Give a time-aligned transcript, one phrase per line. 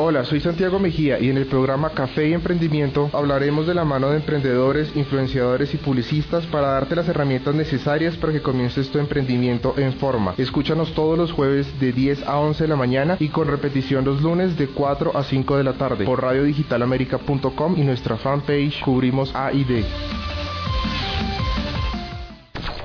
[0.00, 4.10] Hola, soy Santiago Mejía y en el programa Café y Emprendimiento hablaremos de la mano
[4.10, 9.74] de emprendedores, influenciadores y publicistas para darte las herramientas necesarias para que comiences tu emprendimiento
[9.76, 10.34] en forma.
[10.38, 14.22] Escúchanos todos los jueves de 10 a 11 de la mañana y con repetición los
[14.22, 19.52] lunes de 4 a 5 de la tarde por radiodigitalamerica.com y nuestra fanpage Cubrimos A
[19.52, 19.84] y D.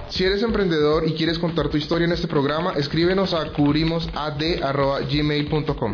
[0.09, 5.93] Si eres emprendedor y quieres contar tu historia en este programa, escríbenos a cubrimosad.gmail.com.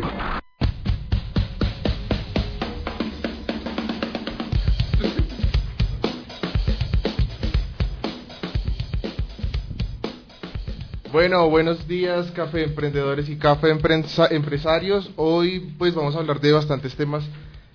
[11.12, 15.10] Bueno, buenos días, café emprendedores y café empresarios.
[15.16, 17.24] Hoy pues vamos a hablar de bastantes temas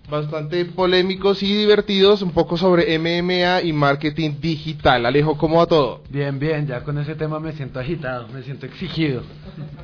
[0.10, 5.06] bastante polémicos y divertidos, un poco sobre MMA y marketing digital.
[5.06, 6.02] Alejo, ¿cómo va todo?
[6.10, 9.24] Bien, bien, ya con ese tema me siento agitado, me siento exigido.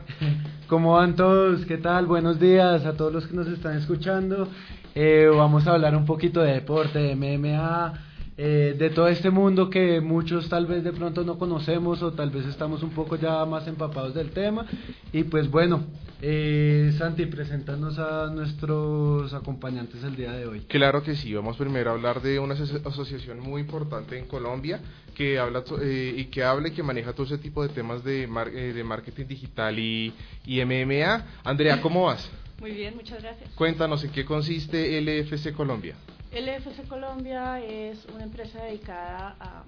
[0.67, 1.65] ¿Cómo van todos?
[1.65, 2.05] ¿Qué tal?
[2.05, 4.47] Buenos días a todos los que nos están escuchando.
[4.95, 8.10] Eh, vamos a hablar un poquito de deporte, de MMA,
[8.43, 12.31] eh, de todo este mundo que muchos tal vez de pronto no conocemos o tal
[12.31, 14.65] vez estamos un poco ya más empapados del tema.
[15.13, 15.85] Y pues bueno,
[16.23, 20.61] eh, Santi, presentarnos a nuestros acompañantes el día de hoy.
[20.61, 24.79] Claro que sí, vamos primero a hablar de una asociación muy importante en Colombia
[25.13, 28.23] que habla eh, y que hable y que maneja todo ese tipo de temas de,
[28.23, 30.15] eh, de marketing digital y,
[30.47, 31.25] y MMA.
[31.43, 32.27] Andrea, ¿cómo vas?
[32.59, 33.51] Muy bien, muchas gracias.
[33.53, 35.93] Cuéntanos en qué consiste LFC Colombia.
[36.31, 39.63] LFC Colombia es una empresa dedicada a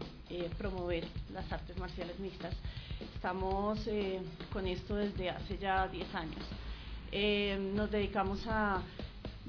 [0.57, 2.55] promover las artes marciales mixtas
[3.15, 4.19] Estamos eh,
[4.51, 6.43] con esto desde hace ya 10 años.
[7.11, 8.81] Eh, nos dedicamos a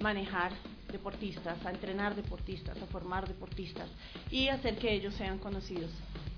[0.01, 0.53] manejar
[0.91, 3.89] deportistas, a entrenar deportistas, a formar deportistas
[4.31, 5.91] y hacer que ellos sean conocidos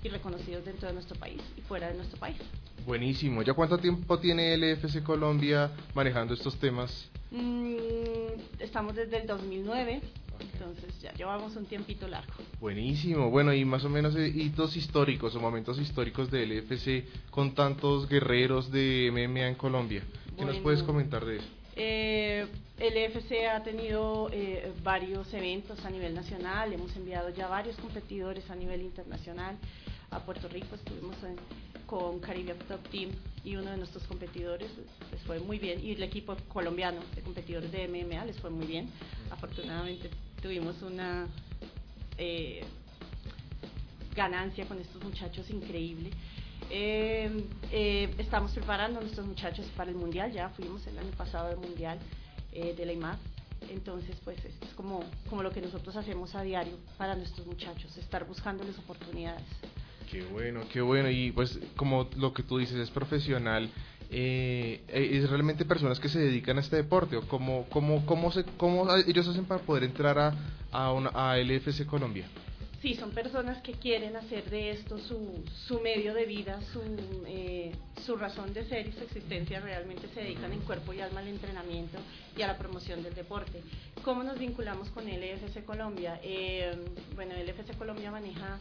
[0.03, 2.37] y reconocidos dentro de nuestro país y fuera de nuestro país.
[2.85, 3.41] Buenísimo.
[3.41, 7.09] ¿Ya cuánto tiempo tiene el EFC Colombia manejando estos temas?
[7.31, 7.75] Mm,
[8.59, 10.01] estamos desde el 2009.
[10.39, 12.33] Entonces ya llevamos un tiempito largo.
[12.59, 13.29] Buenísimo.
[13.29, 18.07] Bueno, y más o menos eh, hitos históricos o momentos históricos del EFC con tantos
[18.07, 20.03] guerreros de MMA en Colombia.
[20.37, 21.47] ¿Qué nos puedes comentar de eso?
[21.75, 22.47] Eh,
[22.79, 28.49] el EFC ha tenido eh, varios eventos a nivel nacional, hemos enviado ya varios competidores
[28.49, 29.57] a nivel internacional.
[30.09, 31.15] A Puerto Rico estuvimos
[31.85, 33.11] con Caribbean Top Team
[33.43, 34.69] y uno de nuestros competidores
[35.11, 38.65] les fue muy bien y el equipo colombiano de competidores de MMA les fue muy
[38.65, 38.89] bien.
[39.31, 40.09] Afortunadamente
[40.41, 41.27] tuvimos una
[42.17, 42.63] eh,
[44.15, 46.11] ganancia con estos muchachos increíble.
[46.69, 51.49] Eh, eh, estamos preparando a nuestros muchachos para el mundial, ya fuimos el año pasado
[51.49, 51.99] al mundial
[52.51, 53.17] de la IMAD.
[53.69, 58.25] Entonces, pues es como, como lo que nosotros hacemos a diario para nuestros muchachos, estar
[58.25, 59.43] buscándoles oportunidades.
[60.09, 61.09] Qué bueno, qué bueno.
[61.09, 63.69] Y pues como lo que tú dices es profesional,
[64.09, 68.43] eh, es realmente personas que se dedican a este deporte o cómo, cómo, cómo, se,
[68.57, 70.33] cómo ellos hacen para poder entrar a,
[70.71, 72.25] a, una, a LFC Colombia.
[72.81, 76.81] Sí, son personas que quieren hacer de esto su, su medio de vida, su,
[77.25, 77.71] eh,
[78.05, 79.59] su razón de ser y su existencia.
[79.59, 81.97] Realmente se dedican en cuerpo y alma al entrenamiento
[82.37, 83.63] y a la promoción del deporte.
[84.03, 86.19] ¿Cómo nos vinculamos con LFC Colombia?
[86.23, 86.71] Eh,
[87.15, 88.59] bueno, LFC Colombia maneja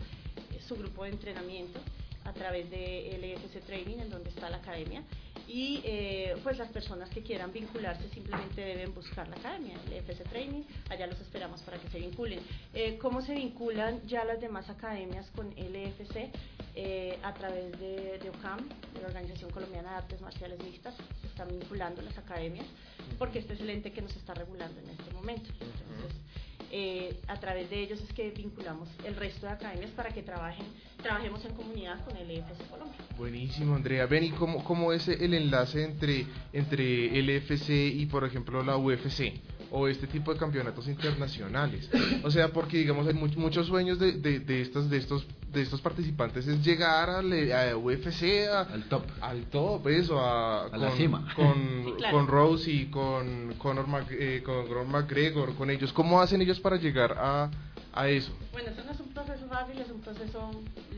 [0.66, 1.78] su grupo de entrenamiento
[2.24, 5.02] a través de LFC Training, en donde está la academia.
[5.48, 10.62] Y eh, pues las personas que quieran vincularse simplemente deben buscar la academia, LFC Training,
[10.90, 12.40] allá los esperamos para que se vinculen.
[12.74, 16.30] Eh, ¿Cómo se vinculan ya las demás academias con LFC?
[16.78, 21.26] Eh, a través de, de, OCAM, de la Organización Colombiana de Artes Marciales Mixtas, se
[21.28, 22.66] están vinculando las academias,
[23.18, 25.48] porque este es el ente que nos está regulando en este momento.
[25.52, 26.20] Entonces,
[26.72, 30.66] eh, a través de ellos es que vinculamos el resto de academias para que trabajen,
[31.02, 32.98] trabajemos en comunidad con el EFC Colombia.
[33.16, 34.06] Buenísimo, Andrea.
[34.06, 38.76] Ven, ¿y cómo, cómo es el enlace entre, entre el EFC y, por ejemplo, la
[38.76, 39.32] UFC?
[39.70, 41.88] O este tipo de campeonatos internacionales.
[42.22, 45.80] O sea, porque digamos hay muchos sueños de, de, de, estos de estos de estos
[45.80, 51.32] participantes es llegar al, a UFC al top, al top, eso a, la cima.
[51.34, 55.92] Con, con Rose y con Conor eh, con McGregor, con ellos.
[55.92, 57.50] ¿Cómo hacen ellos para llegar a
[57.96, 58.30] a eso?
[58.52, 60.50] Bueno, eso no es un proceso fácil, es un proceso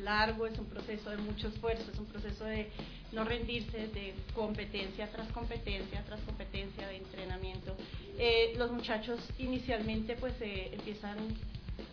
[0.02, 2.70] largo, es un proceso de mucho esfuerzo, es un proceso de
[3.12, 7.76] no rendirse, de competencia tras competencia tras competencia, de entrenamiento.
[8.18, 11.16] Eh, los muchachos inicialmente pues eh, empiezan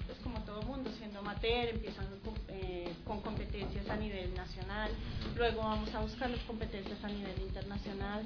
[0.08, 2.08] pues como todo mundo, siendo amateur, empiezan
[2.50, 4.92] eh, con competencias a nivel nacional,
[5.36, 8.24] luego vamos a buscar las competencias a nivel internacional.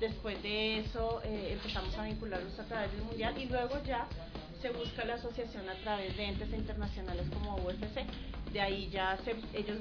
[0.00, 4.06] después de eso empezamos a vincularlos a través del mundial y luego ya
[4.60, 8.06] se busca la asociación a través de entes internacionales como UFC.
[8.52, 9.78] De ahí ya se, ellos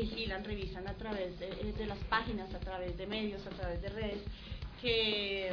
[0.00, 4.20] vigilan, revisan a través de, las páginas, a través de medios, a través de redes,
[4.80, 5.52] que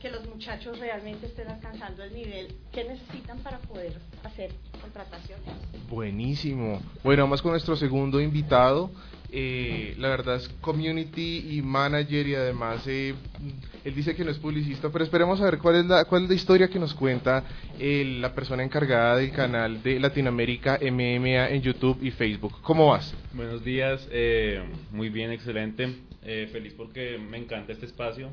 [0.00, 3.92] que los muchachos realmente estén alcanzando el nivel que necesitan para poder
[4.24, 5.44] hacer contrataciones.
[5.90, 6.80] Buenísimo.
[7.04, 8.90] Bueno, vamos con nuestro segundo invitado.
[9.32, 13.14] Eh, la verdad es community y manager y además eh,
[13.84, 16.28] él dice que no es publicista, pero esperemos a ver cuál es la, cuál es
[16.28, 17.44] la historia que nos cuenta
[17.78, 22.60] eh, la persona encargada del canal de Latinoamérica MMA en YouTube y Facebook.
[22.62, 23.14] ¿Cómo vas?
[23.32, 24.08] Buenos días,
[24.90, 28.30] muy bien, excelente, feliz porque me encanta este espacio.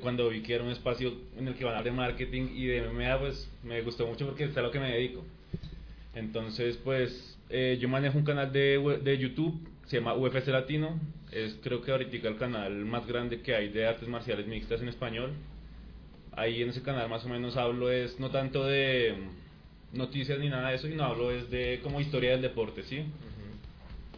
[0.00, 2.66] cuando vi que era un espacio en el que van a hablar de marketing y
[2.66, 5.24] de MMA, pues me gustó mucho porque es a lo que me dedico.
[6.14, 10.98] Entonces, pues eh, yo manejo un canal de, de YouTube, se llama UFC Latino,
[11.30, 14.88] es creo que ahorita el canal más grande que hay de artes marciales mixtas en
[14.88, 15.32] español.
[16.32, 19.14] Ahí en ese canal más o menos hablo es no tanto de
[19.92, 23.04] noticias ni nada de eso, sino hablo es de como historia del deporte, ¿sí?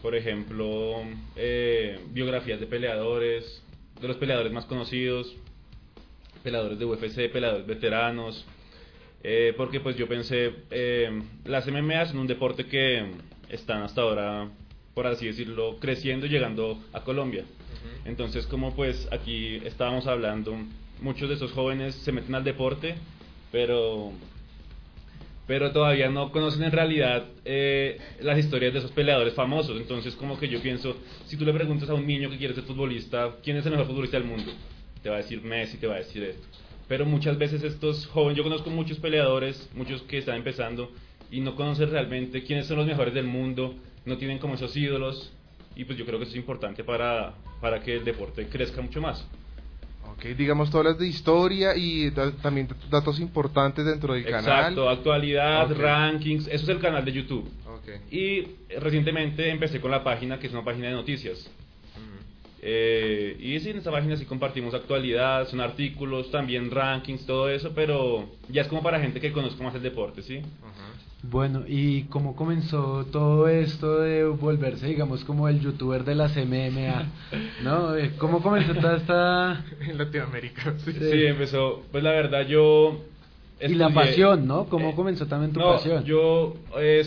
[0.01, 1.03] Por ejemplo,
[1.35, 3.63] eh, biografías de peleadores,
[3.99, 5.35] de los peleadores más conocidos,
[6.43, 8.45] peleadores de UFC, peleadores veteranos,
[9.23, 13.05] eh, porque pues yo pensé, eh, las MMA son un deporte que
[13.49, 14.49] están hasta ahora,
[14.93, 17.43] por así decirlo, creciendo, llegando a Colombia.
[18.05, 20.55] Entonces como pues aquí estábamos hablando,
[21.01, 22.95] muchos de esos jóvenes se meten al deporte,
[23.51, 24.11] pero
[25.47, 29.79] pero todavía no conocen en realidad eh, las historias de esos peleadores famosos.
[29.79, 32.65] Entonces, como que yo pienso, si tú le preguntas a un niño que quiere ser
[32.65, 34.51] futbolista, ¿quién es el mejor futbolista del mundo?
[35.01, 38.37] Te va a decir Messi, te va a decir esto pero muchas veces estos jóvenes,
[38.37, 40.91] yo conozco muchos peleadores, muchos que están empezando
[41.29, 43.75] y no conocen realmente quiénes son los mejores del mundo,
[44.05, 45.31] no tienen como esos ídolos
[45.75, 49.01] y pues yo creo que eso es importante para, para que el deporte crezca mucho
[49.01, 49.25] más.
[50.13, 52.09] Ok, digamos todas las de historia y
[52.41, 54.39] también datos importantes dentro del canal.
[54.39, 57.47] Exacto, actualidad, rankings, eso es el canal de YouTube.
[57.79, 57.99] Okay.
[58.09, 61.47] Y recientemente empecé con la página que es una página de noticias.
[62.61, 67.71] Eh, y sí, en esta página sí compartimos actualidad, son artículos, también rankings, todo eso,
[67.75, 70.41] pero ya es como para gente que conozca más el deporte, ¿sí?
[71.23, 77.05] Bueno, ¿y cómo comenzó todo esto de volverse, digamos, como el youtuber de las MMA?
[77.63, 77.95] ¿No?
[77.95, 79.65] Eh, ¿Cómo comenzó toda esta...?
[79.81, 80.93] En Latinoamérica, sí.
[80.93, 83.03] Sí, empezó, pues la verdad yo...
[83.61, 84.65] y la pasión, ¿no?
[84.65, 86.03] ¿Cómo eh, comenzó también tu pasión?
[86.05, 86.55] Yo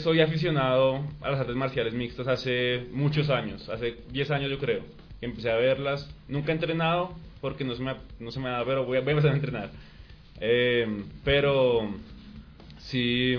[0.03, 5.00] soy aficionado a las artes marciales mixtas hace muchos años, hace 10 años yo creo
[5.21, 6.09] empecé a verlas.
[6.29, 9.33] Nunca he entrenado porque no se me, no se me da, pero voy a, empezar
[9.33, 9.71] a entrenar.
[10.41, 11.91] Eh, pero
[12.79, 13.37] sí,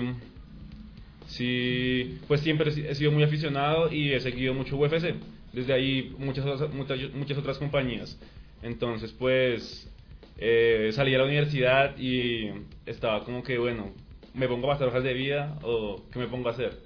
[1.26, 5.14] sí, pues siempre he sido muy aficionado y he seguido mucho UFC.
[5.52, 8.18] Desde ahí muchas, muchas, muchas otras compañías.
[8.62, 9.90] Entonces, pues
[10.38, 12.50] eh, salí a la universidad y
[12.86, 13.92] estaba como que, bueno,
[14.34, 16.78] me pongo a pasar hojas de vida o qué me pongo a hacer.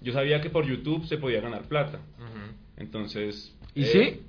[0.00, 2.00] Yo sabía que por YouTube se podía ganar plata.
[2.76, 3.54] Entonces...
[3.74, 4.20] ¿Y sí?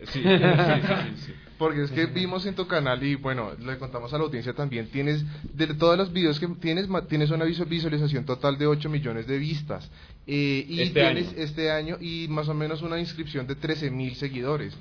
[0.00, 4.12] Eh, Sí, sí, sí, Porque es que vimos en tu canal y bueno, le contamos
[4.14, 5.24] a la audiencia también, tienes,
[5.54, 9.90] de todos los videos que tienes, tienes una visualización total de 8 millones de vistas.
[10.26, 11.36] Eh, y este tienes año.
[11.38, 14.74] este año y más o menos una inscripción de 13 mil seguidores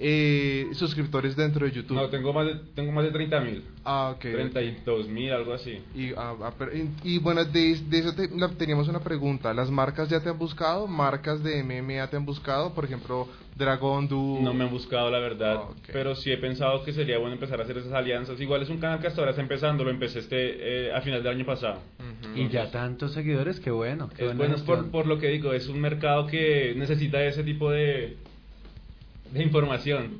[0.00, 1.96] eh, suscriptores dentro de YouTube?
[1.96, 3.64] No, tengo más de, tengo más de 30 mil.
[3.84, 4.20] Ah, ok.
[4.20, 5.80] 32 mil, algo así.
[5.94, 6.52] Y, ah, ah,
[7.02, 8.14] y, bueno, de, eso
[8.56, 9.52] teníamos una pregunta.
[9.52, 10.86] ¿Las marcas ya te han buscado?
[10.86, 12.74] ¿Marcas de MMA te han buscado?
[12.74, 14.38] Por ejemplo, Dragon Du.
[14.40, 15.62] No me han buscado, la verdad.
[15.64, 18.40] Ah, pero sí he pensado que sería bueno empezar a hacer esas alianzas.
[18.40, 19.82] Igual es un canal que hasta ahora está empezando.
[19.82, 21.80] Lo empecé este eh, a final del año pasado.
[22.36, 24.10] Y ya tantos seguidores, qué bueno.
[24.16, 28.16] es bueno por, por lo que digo, es un mercado que necesita ese tipo de
[29.32, 30.18] de información.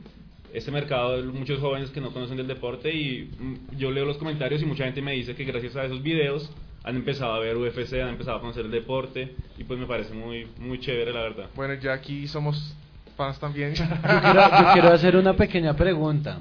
[0.53, 4.63] Este mercado, muchos jóvenes que no conocen del deporte y mm, yo leo los comentarios
[4.63, 6.51] y mucha gente me dice que gracias a esos videos
[6.85, 10.15] han empezado a ver UFC, han empezado a conocer el deporte y pues me parece
[10.15, 11.47] muy, muy chévere la verdad.
[11.55, 12.75] Bueno, ya aquí somos
[13.17, 13.75] fans también.
[13.75, 16.41] Yo quiero, quiero hacer una pequeña pregunta.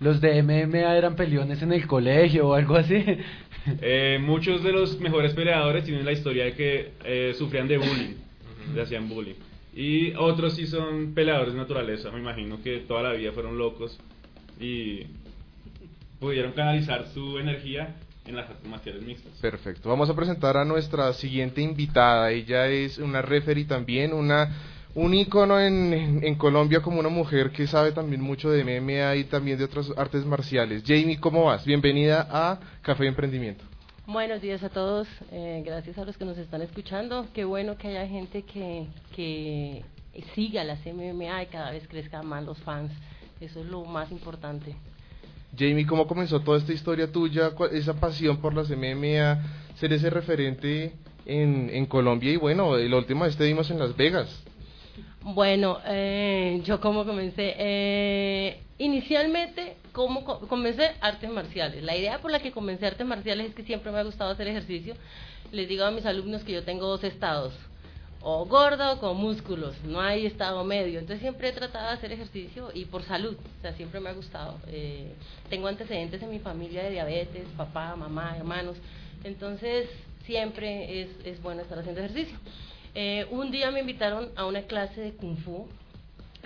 [0.00, 3.04] ¿Los de MMA eran peleones en el colegio o algo así?
[3.80, 8.14] Eh, muchos de los mejores peleadores tienen la historia de que eh, sufrían de bullying,
[8.74, 9.36] le hacían bullying.
[9.74, 13.98] Y otros sí son peleadores de naturaleza, me imagino que toda la vida fueron locos
[14.60, 15.06] y
[16.20, 19.32] pudieron canalizar su energía en las artes marciales mixtas.
[19.40, 19.88] Perfecto.
[19.88, 22.30] Vamos a presentar a nuestra siguiente invitada.
[22.30, 24.48] Ella es una referee también, una
[24.94, 29.24] un ícono en, en, Colombia como una mujer que sabe también mucho de MMA y
[29.24, 30.84] también de otras artes marciales.
[30.86, 31.64] Jamie, ¿cómo vas?
[31.64, 33.64] Bienvenida a Café Emprendimiento.
[34.06, 37.26] Buenos días a todos, eh, gracias a los que nos están escuchando.
[37.32, 39.82] Qué bueno que haya gente que, que
[40.34, 42.92] siga las MMA y cada vez crezcan más los fans.
[43.40, 44.76] Eso es lo más importante.
[45.58, 49.42] Jamie, ¿cómo comenzó toda esta historia tuya, esa pasión por las MMA,
[49.76, 50.92] ser ese referente
[51.24, 52.30] en, en Colombia?
[52.30, 54.44] Y bueno, la última vez te vimos en Las Vegas.
[55.22, 60.90] Bueno, eh, yo como comencé, eh, inicialmente ¿cómo co- comencé?
[61.00, 61.82] Artes marciales.
[61.82, 64.46] La idea por la que comencé artes marciales es que siempre me ha gustado hacer
[64.48, 64.94] ejercicio.
[65.52, 67.54] Les digo a mis alumnos que yo tengo dos estados,
[68.20, 70.98] o gorda o con músculos, no hay estado medio.
[70.98, 74.14] Entonces siempre he tratado de hacer ejercicio y por salud, o sea, siempre me ha
[74.14, 74.58] gustado.
[74.68, 75.12] Eh,
[75.48, 78.76] tengo antecedentes en mi familia de diabetes, papá, mamá, hermanos.
[79.22, 79.88] Entonces
[80.26, 82.36] siempre es, es bueno estar haciendo ejercicio.
[82.94, 85.66] Eh, un día me invitaron a una clase de kung fu.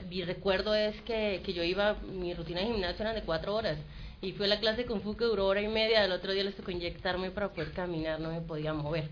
[0.08, 3.78] Mi recuerdo es que, que yo iba, mi rutina de gimnasio eran de cuatro horas.
[4.20, 6.04] Y fue la clase kung fu que duró hora y media.
[6.04, 9.08] El otro día les tocó inyectarme para poder caminar, no me podía mover.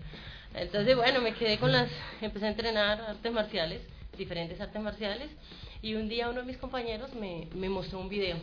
[0.53, 1.89] Entonces, bueno, me quedé con las.
[2.21, 3.81] Empecé a entrenar artes marciales,
[4.17, 5.29] diferentes artes marciales.
[5.81, 8.37] Y un día uno de mis compañeros me, me mostró un video,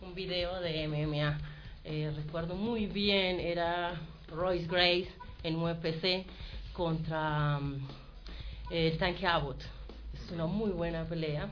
[0.00, 1.38] un video de MMA.
[1.84, 5.08] Eh, recuerdo muy bien, era Royce Grace
[5.42, 6.24] en UFC
[6.72, 7.78] contra um,
[8.70, 9.60] eh, Tank Abbott.
[10.14, 11.48] Es una muy buena pelea.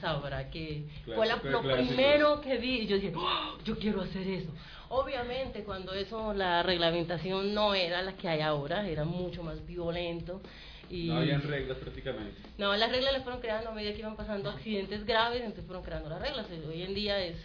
[0.00, 0.84] Sabrá que
[1.16, 4.50] fue la- lo primero que vi y yo dije, "Oh, yo quiero hacer eso.
[4.90, 10.40] Obviamente cuando eso, la reglamentación no era la que hay ahora, era mucho más violento.
[10.90, 12.40] Y No habían reglas prácticamente.
[12.56, 15.84] no, las reglas las fueron creando a medida que iban pasando accidentes graves, entonces fueron
[15.84, 16.46] creando las reglas.
[16.66, 17.36] Hoy en día es,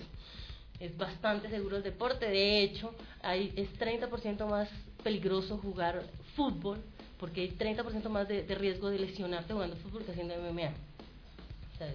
[0.79, 2.25] es bastante seguro el deporte.
[2.29, 4.69] De hecho, hay, es 30% más
[5.03, 6.03] peligroso jugar
[6.37, 6.77] fútbol,
[7.19, 10.71] porque hay 30% más de, de riesgo de lesionarte jugando fútbol que haciendo MMA.
[11.85, 11.93] Sea,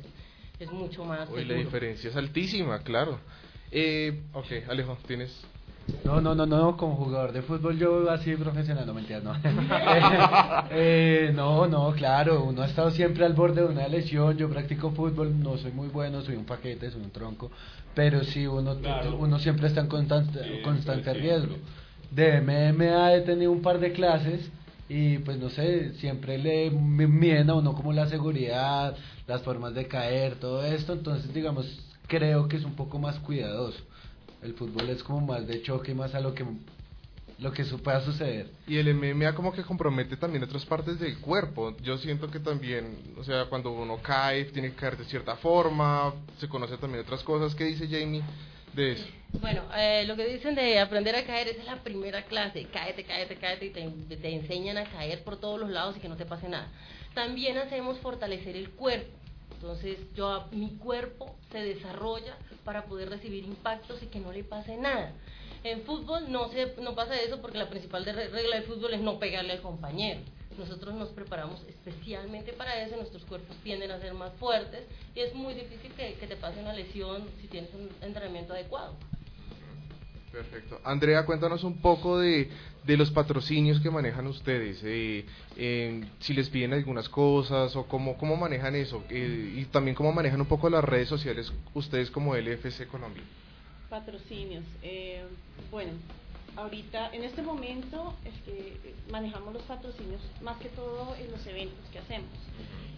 [0.60, 1.64] es, es mucho más Uy, la seguro.
[1.64, 3.18] diferencia es altísima, claro.
[3.70, 5.30] Eh, ok, Alejo, tienes...
[6.04, 9.32] No, no, no, no, como jugador de fútbol yo así profesional, no mentiras, no.
[10.70, 14.90] Eh, no, no, claro, uno ha estado siempre al borde de una lesión, yo practico
[14.90, 17.50] fútbol, no soy muy bueno, soy un paquete, soy un tronco,
[17.94, 19.16] pero sí, uno, Claro.
[19.16, 21.22] uno siempre está en constante, Sí, constante siempre.
[21.22, 21.56] riesgo.
[22.10, 24.50] De MMA he tenido un par de clases
[24.90, 28.94] y pues no sé, siempre le miden a uno como la seguridad,
[29.28, 31.66] las formas de caer, todo esto, entonces digamos,
[32.08, 33.78] creo que es un poco más cuidadoso.
[34.42, 36.44] El fútbol es como más de choque, más a lo que
[37.38, 38.48] lo que pueda suceder.
[38.66, 41.76] Y el MMA como que compromete también otras partes del cuerpo.
[41.82, 46.14] Yo siento que también, o sea, cuando uno cae, tiene que caer de cierta forma,
[46.38, 47.54] se conoce también otras cosas.
[47.54, 48.22] ¿Qué dice Jamie
[48.74, 49.06] de eso?
[49.40, 52.66] Bueno, eh, lo que dicen de aprender a caer esa es la primera clase.
[52.72, 56.08] Cáete, cáete, cáete y te, te enseñan a caer por todos los lados y que
[56.08, 56.68] no te pase nada.
[57.14, 59.17] También hacemos fortalecer el cuerpo.
[59.60, 64.76] Entonces, yo mi cuerpo se desarrolla para poder recibir impactos y que no le pase
[64.76, 65.12] nada.
[65.64, 69.18] En fútbol no se no pasa eso porque la principal regla del fútbol es no
[69.18, 70.20] pegarle al compañero.
[70.56, 74.84] Nosotros nos preparamos especialmente para eso, nuestros cuerpos tienden a ser más fuertes
[75.16, 78.94] y es muy difícil que te pase una lesión si tienes un entrenamiento adecuado.
[80.32, 80.80] Perfecto.
[80.84, 82.50] Andrea, cuéntanos un poco de,
[82.84, 85.24] de los patrocinios que manejan ustedes, eh,
[85.56, 90.12] eh, si les piden algunas cosas o cómo, cómo manejan eso, eh, y también cómo
[90.12, 93.22] manejan un poco las redes sociales ustedes como LFC Colombia.
[93.88, 94.64] Patrocinios.
[94.82, 95.22] Eh,
[95.70, 95.92] bueno,
[96.58, 98.14] ahorita, en este momento,
[99.10, 102.30] manejamos los patrocinios más que todo en los eventos que hacemos.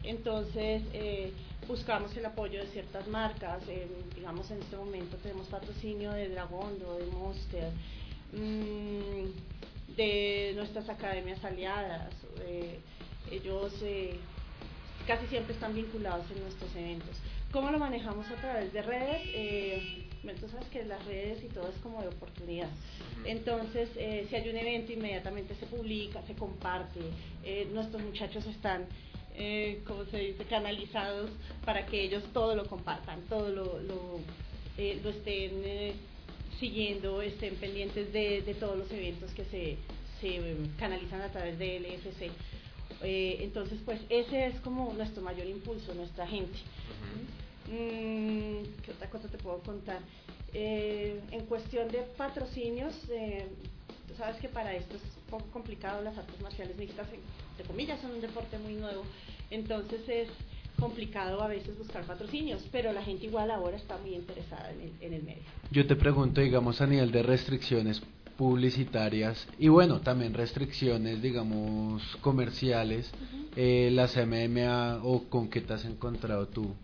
[0.03, 1.33] Entonces, eh,
[1.69, 3.63] buscamos el apoyo de ciertas marcas.
[3.69, 7.71] eh, digamos, en este momento tenemos patrocinio de Dragondo, de Monster,
[8.33, 12.13] mm, de nuestras academias aliadas.
[12.43, 12.81] eh,
[13.31, 13.73] ellos
[15.07, 17.17] casi siempre están vinculados en nuestros eventos.
[17.53, 20.10] ¿Cómo lo manejamos a través de redes?
[20.23, 22.69] Tú sabes que las redes y todo es como de oportunidad.
[23.25, 27.01] Entonces, eh, si hay un evento, inmediatamente se publica, se comparte.
[27.43, 28.85] Eh, nuestros muchachos están,
[29.35, 31.31] eh, como se dice, canalizados
[31.65, 34.21] para que ellos todo lo compartan, todo lo, lo,
[34.77, 35.95] eh, lo estén
[36.59, 39.79] siguiendo, estén pendientes de, de todos los eventos que se,
[40.21, 42.31] se canalizan a través de LFC.
[43.03, 46.59] Entonces, pues ese es como nuestro mayor impulso, nuestra gente.
[47.71, 50.01] ¿Qué otra cosa te puedo contar?
[50.53, 53.47] Eh, en cuestión de patrocinios, eh,
[54.09, 57.07] tú sabes que para esto es un poco complicado, las artes marciales mixtas,
[57.53, 59.05] entre comillas, son un deporte muy nuevo,
[59.51, 60.29] entonces es
[60.79, 64.93] complicado a veces buscar patrocinios, pero la gente igual ahora está muy interesada en el,
[65.01, 65.43] en el medio.
[65.71, 68.03] Yo te pregunto, digamos, a nivel de restricciones
[68.41, 73.13] publicitarias y bueno, también restricciones, digamos, comerciales,
[73.55, 76.75] eh, las MMA o con qué te has encontrado tú.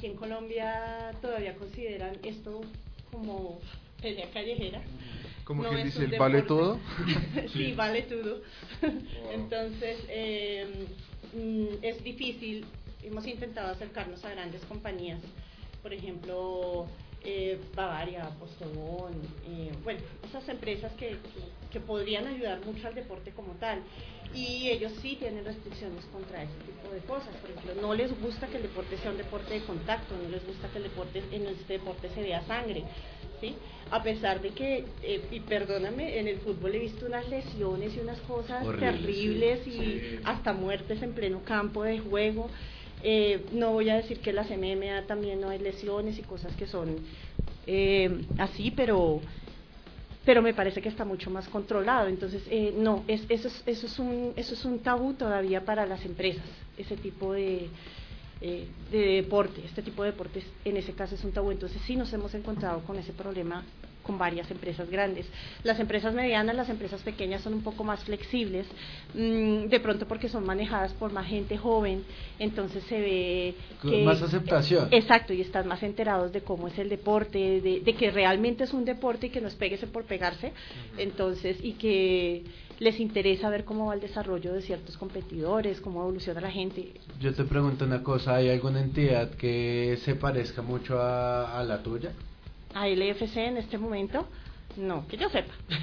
[0.00, 2.62] Aquí en Colombia todavía consideran esto
[3.10, 3.60] como
[4.00, 4.80] pelea callejera.
[5.44, 6.80] Como No quien dice, ¿el vale todo?
[7.52, 8.40] sí, vale todo.
[9.30, 10.86] Entonces, eh,
[11.34, 12.64] mm, es difícil.
[13.02, 15.20] Hemos intentado acercarnos a grandes compañías.
[15.82, 16.86] Por ejemplo,
[17.22, 19.12] eh, Bavaria, Postobón,
[19.50, 23.80] eh, bueno, esas empresas que, que, podrían ayudar mucho al deporte como tal.
[24.34, 27.34] Y ellos sí tienen restricciones contra ese tipo de cosas.
[27.36, 30.44] Por ejemplo, no les gusta que el deporte sea un deporte de contacto, no les
[30.46, 32.84] gusta que el deporte, en este deporte se vea sangre.
[33.40, 33.54] ¿sí?
[33.90, 38.00] A pesar de que, eh, y perdóname, en el fútbol he visto unas lesiones y
[38.00, 42.48] unas cosas terribles y hasta muertes en pleno campo de juego.
[43.02, 46.66] Eh, no voy a decir que las MMA también no hay lesiones y cosas que
[46.66, 46.96] son
[47.66, 49.20] eh, así, pero
[50.24, 52.08] pero me parece que está mucho más controlado.
[52.08, 55.86] Entonces, eh, no, es, eso, es, eso, es un, eso es un tabú todavía para
[55.86, 56.44] las empresas,
[56.76, 57.68] ese tipo de,
[58.40, 61.50] de deporte, este tipo de deportes en ese caso es un tabú.
[61.50, 63.64] Entonces, sí nos hemos encontrado con ese problema
[64.02, 65.26] con varias empresas grandes.
[65.62, 68.66] Las empresas medianas, las empresas pequeñas son un poco más flexibles,
[69.14, 72.04] mm, de pronto porque son manejadas por más gente joven,
[72.38, 74.88] entonces se ve que, más aceptación.
[74.90, 78.84] Exacto, y están más enterados de cómo es el deporte, de, que realmente es un
[78.84, 80.52] deporte y que no es péguese por pegarse,
[80.96, 82.44] entonces, y que
[82.78, 86.94] les interesa ver cómo va el desarrollo de ciertos competidores, cómo evoluciona la gente.
[87.20, 92.12] Yo te pregunto una cosa, ¿hay alguna entidad que se parezca mucho a la tuya?
[92.74, 94.26] A LFC en este momento?
[94.76, 95.52] No, que yo sepa.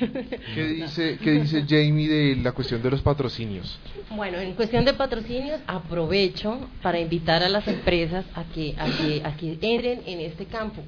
[0.56, 3.78] ¿Qué dice, ¿Qué dice Jamie de la cuestión de los patrocinios?
[4.10, 9.22] Bueno, en cuestión de patrocinios, aprovecho para invitar a las empresas a que, a que,
[9.26, 10.84] a que entren en este campo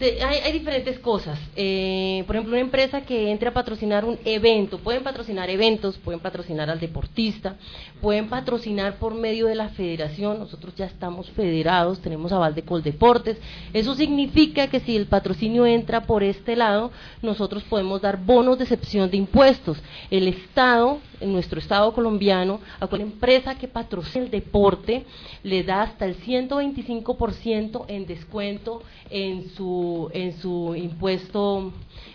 [0.00, 1.38] hay, diferentes cosas.
[1.56, 6.20] Eh, por ejemplo, una empresa que entre a patrocinar un evento, pueden patrocinar eventos, pueden
[6.20, 7.56] patrocinar al deportista,
[8.00, 10.38] pueden patrocinar por medio de la federación.
[10.38, 13.38] Nosotros ya estamos federados, tenemos aval de Coldeportes.
[13.72, 16.90] Eso significa que si el patrocinio entra por este lado,
[17.22, 19.78] nosotros podemos dar bonos de excepción de impuestos.
[20.10, 25.04] El Estado, en nuestro Estado colombiano, a cualquier empresa que patrocine el deporte,
[25.42, 31.72] le da hasta el 125% en descuento en su, en su impuesto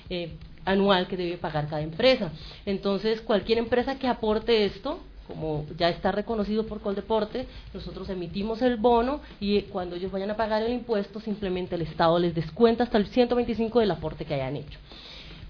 [0.10, 0.34] eh,
[0.65, 2.31] anual que debe pagar cada empresa.
[2.65, 8.77] Entonces, cualquier empresa que aporte esto, como ya está reconocido por Coldeporte, nosotros emitimos el
[8.77, 12.98] bono y cuando ellos vayan a pagar el impuesto, simplemente el Estado les descuenta hasta
[12.98, 14.77] el 125 del aporte que hayan hecho.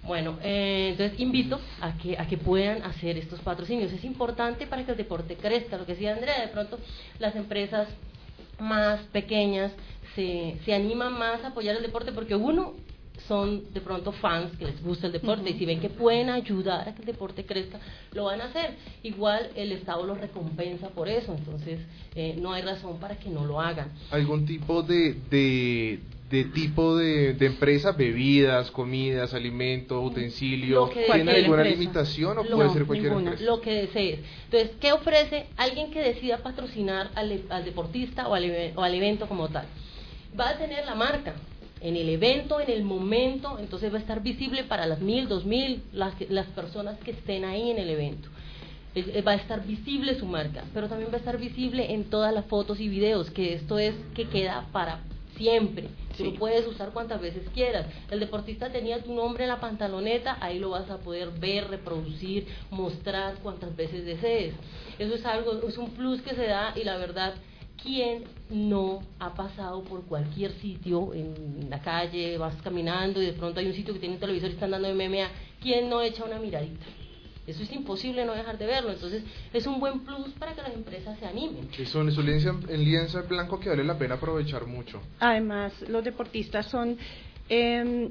[0.03, 3.91] Bueno, eh, entonces invito a que, a que puedan hacer estos patrocinios.
[3.91, 5.77] Es importante para que el deporte crezca.
[5.77, 6.79] Lo que decía Andrea, de pronto
[7.19, 7.87] las empresas
[8.59, 9.71] más pequeñas
[10.15, 12.73] se, se animan más a apoyar el deporte porque uno
[13.27, 16.89] son de pronto fans que les gusta el deporte y si ven que pueden ayudar
[16.89, 17.79] a que el deporte crezca,
[18.13, 18.75] lo van a hacer.
[19.03, 21.79] Igual el Estado los recompensa por eso, entonces
[22.15, 23.89] eh, no hay razón para que no lo hagan.
[24.11, 25.99] ¿Algún tipo de, de,
[26.31, 32.85] de tipo de, de empresa, bebidas, comidas, alimento, utensilio, ¿tiene alguna limitación o puede ser
[32.85, 33.43] cualquier empresa?
[33.43, 34.19] Lo que desees.
[34.45, 39.27] Entonces, ¿qué ofrece alguien que decida patrocinar al, al deportista o al, o al evento
[39.27, 39.65] como tal?
[40.39, 41.35] Va a tener la marca,
[41.81, 45.45] en el evento, en el momento, entonces va a estar visible para las mil, dos
[45.45, 48.29] mil, las, las personas que estén ahí en el evento.
[49.25, 52.45] Va a estar visible su marca, pero también va a estar visible en todas las
[52.45, 54.99] fotos y videos, que esto es que queda para
[55.41, 55.89] siempre.
[56.15, 57.88] Tú lo puedes usar cuantas veces quieras.
[58.12, 62.47] El deportista tenía tu nombre en la pantaloneta, ahí lo vas a poder ver, reproducir,
[62.69, 64.54] mostrar cuantas veces desees.
[64.99, 67.34] Eso es algo, es un plus que se da y la verdad,
[67.82, 73.60] ¿quién no ha pasado por cualquier sitio en la calle, vas caminando y de pronto
[73.60, 75.27] hay un sitio que tiene un televisor y están dando MMA?
[75.60, 76.86] ¿Quién no echa una miradita?
[77.47, 78.91] Eso es imposible no dejar de verlo.
[78.91, 81.69] Entonces, es un buen plus para que las empresas se animen.
[81.77, 85.01] Eso, eso en lienzo blanco que vale la pena aprovechar mucho.
[85.19, 86.97] Además, los deportistas son
[87.49, 88.10] eh,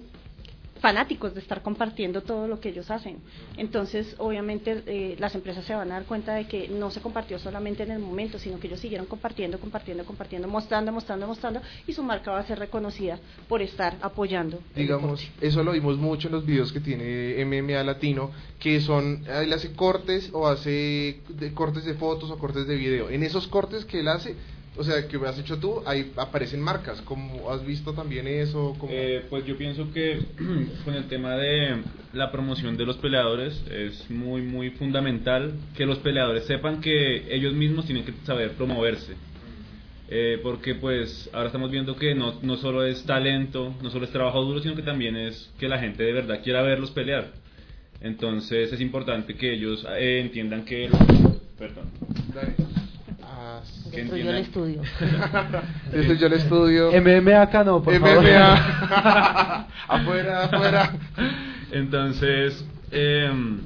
[0.81, 3.19] fanáticos de estar compartiendo todo lo que ellos hacen.
[3.57, 7.39] Entonces, obviamente, eh, las empresas se van a dar cuenta de que no se compartió
[7.39, 11.93] solamente en el momento, sino que ellos siguieron compartiendo, compartiendo, compartiendo, mostrando, mostrando, mostrando, y
[11.93, 14.61] su marca va a ser reconocida por estar apoyando.
[14.75, 19.53] Digamos, eso lo vimos mucho en los videos que tiene MMA Latino, que son, él
[19.53, 21.21] hace cortes o hace
[21.55, 23.11] cortes de fotos o cortes de video.
[23.11, 24.35] En esos cortes que él hace,
[24.77, 27.01] o sea, que has hecho tú, ahí aparecen marcas.
[27.03, 28.77] ¿Cómo has visto también eso?
[28.89, 30.21] Eh, pues yo pienso que
[30.85, 35.99] con el tema de la promoción de los peleadores es muy, muy fundamental que los
[35.99, 39.15] peleadores sepan que ellos mismos tienen que saber promoverse.
[40.13, 44.11] Eh, porque pues ahora estamos viendo que no, no solo es talento, no solo es
[44.11, 47.33] trabajo duro, sino que también es que la gente de verdad quiera verlos pelear.
[48.01, 50.89] Entonces es importante que ellos eh, entiendan que...
[51.59, 51.91] Perdón.
[53.91, 54.83] Destruyó el estudio.
[55.93, 56.91] yo el estudio.
[56.93, 59.67] MMA acá no, por MMA.
[59.89, 60.93] afuera, afuera.
[61.73, 63.61] Entonces, em,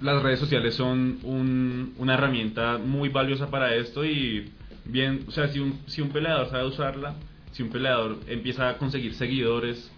[0.00, 4.50] las redes sociales son un, una herramienta muy valiosa para esto y
[4.84, 7.14] bien, o sea, si un, si un peleador sabe usarla,
[7.52, 9.90] si un peleador empieza a conseguir seguidores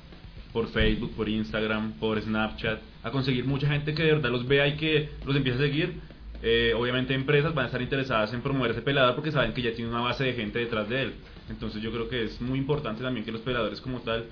[0.52, 4.68] por Facebook, por Instagram, por Snapchat, a conseguir mucha gente que de verdad los vea
[4.68, 6.00] y que los empiece a seguir,
[6.46, 9.72] eh, obviamente empresas van a estar interesadas en promover ese peleador porque saben que ya
[9.72, 11.14] tiene una base de gente detrás de él.
[11.48, 14.26] Entonces yo creo que es muy importante también que los peleadores como tal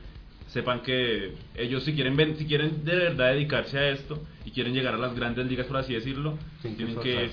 [0.49, 4.95] sepan que ellos si quieren si quieren de verdad dedicarse a esto y quieren llegar
[4.95, 7.31] a las grandes ligas por así decirlo, tienen que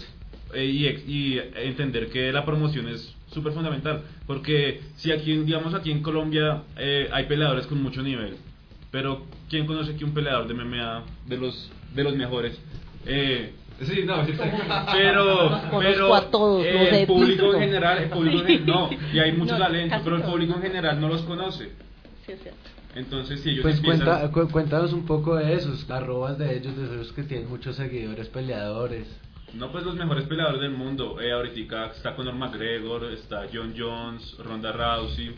[0.53, 5.91] eh, y, y entender que la promoción es súper fundamental porque si aquí digamos aquí
[5.91, 8.37] en Colombia eh, hay peleadores con mucho nivel
[8.91, 12.57] pero quién conoce que un peleador de MMA de los de los mejores
[13.05, 14.33] eh, Sí, no, sí,
[14.91, 19.57] pero, pero a todos, el público en general, el público en, no, y hay mucho
[19.57, 21.69] talento, pero el público en general no los conoce.
[22.25, 22.59] Sí, es cierto.
[22.95, 26.75] Entonces, si ellos Pues empiezan- cuenta, cu- cuéntanos un poco de esos, arrobas de ellos,
[26.75, 29.07] de esos que tienen muchos seguidores peleadores.
[29.53, 31.19] No, pues los mejores peleadores del mundo.
[31.21, 35.31] Eh, ahorita está Conor McGregor, está John Jones, Ronda Rousey.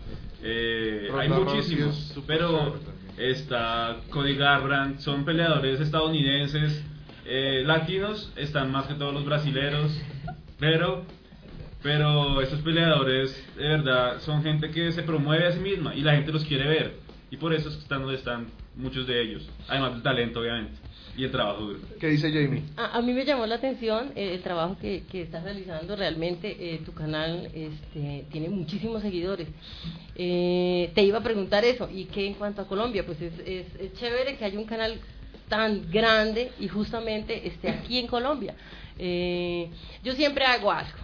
[0.43, 1.97] Eh, Ronda hay Rousey muchísimos.
[1.97, 2.75] es súper Pero
[3.17, 4.99] está Cody Garbrandt.
[4.99, 6.83] Son peleadores estadounidenses.
[7.33, 9.89] Eh, latinos están más que todos los brasileros.
[10.59, 11.05] Pero,
[11.81, 16.13] pero estos peleadores, de verdad, son gente que se promueve a sí misma y la
[16.13, 16.95] gente los quiere ver.
[17.29, 19.49] Y por eso están donde están muchos de ellos.
[19.69, 20.73] Además del talento, obviamente.
[21.15, 21.79] Y el trabajo duro.
[22.01, 22.63] ¿Qué dice Jamie?
[22.75, 25.95] A, a mí me llamó la atención eh, el trabajo que, que estás realizando.
[25.95, 29.47] Realmente eh, tu canal este, tiene muchísimos seguidores.
[30.15, 31.89] Eh, te iba a preguntar eso.
[31.89, 33.05] ¿Y qué en cuanto a Colombia?
[33.05, 34.99] Pues es, es, es chévere que haya un canal
[35.51, 38.55] tan grande y justamente esté aquí en Colombia.
[38.97, 39.69] Eh,
[40.01, 40.97] yo siempre hago algo.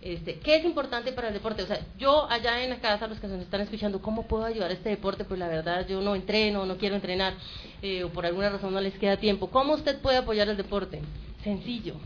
[0.00, 1.62] Este, ¿Qué es importante para el deporte?
[1.62, 4.70] O sea, yo allá en la casa, los que nos están escuchando, ¿cómo puedo ayudar
[4.70, 5.26] a este deporte?
[5.26, 7.34] Pues la verdad, yo no entreno, no quiero entrenar,
[7.82, 9.50] eh, o por alguna razón no les queda tiempo.
[9.50, 11.02] ¿Cómo usted puede apoyar el deporte?
[11.42, 11.96] Sencillo.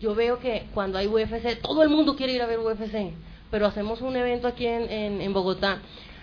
[0.00, 3.12] Yo veo que cuando hay UFC, todo el mundo quiere ir a ver UFC,
[3.52, 5.78] pero hacemos un evento aquí en, en, en Bogotá.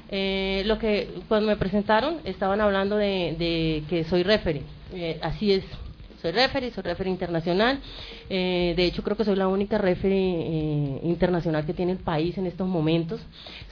[0.09, 5.51] Eh, lo que cuando me presentaron estaban hablando de, de que soy referee, Eh, así
[5.51, 5.63] es,
[6.21, 7.79] soy referee, soy referee internacional.
[8.29, 12.37] Eh, de hecho, creo que soy la única referee eh, internacional que tiene el país
[12.37, 13.19] en estos momentos.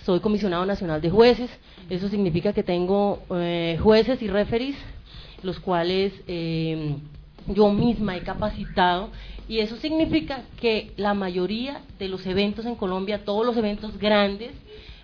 [0.05, 1.49] Soy comisionado nacional de jueces.
[1.89, 4.75] Eso significa que tengo eh, jueces y referees,
[5.43, 6.95] los cuales eh,
[7.47, 9.09] yo misma he capacitado.
[9.47, 14.51] Y eso significa que la mayoría de los eventos en Colombia, todos los eventos grandes,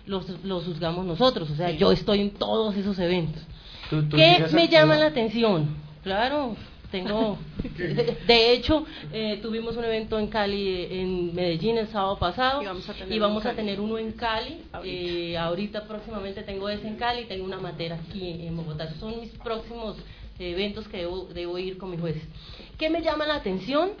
[0.04, 1.48] los, los juzgamos nosotros.
[1.50, 3.40] O sea, yo estoy en todos esos eventos.
[3.88, 5.76] ¿Tú- tú ¿Qué me llama la atención?
[6.02, 6.56] Claro,
[6.90, 7.38] tengo.
[8.26, 12.62] De, hecho, eh, tuvimos un evento en Cali, en Medellín el sábado pasado.
[12.62, 13.56] Y vamos a tener uno vamos en a Cali.
[13.56, 14.62] tener uno en Cali.
[14.72, 14.94] Ahorita.
[14.94, 18.84] Eh, ahorita próximamente tengo ese en Cali y tengo una matera aquí en Bogotá.
[18.84, 19.96] Esos son mis próximos
[20.38, 22.22] eventos que debo, debo ir con mis jueces.
[22.78, 23.92] ¿Qué me llama la atención?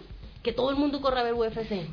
[0.42, 1.86] Que todo el mundo corra a ver UFC.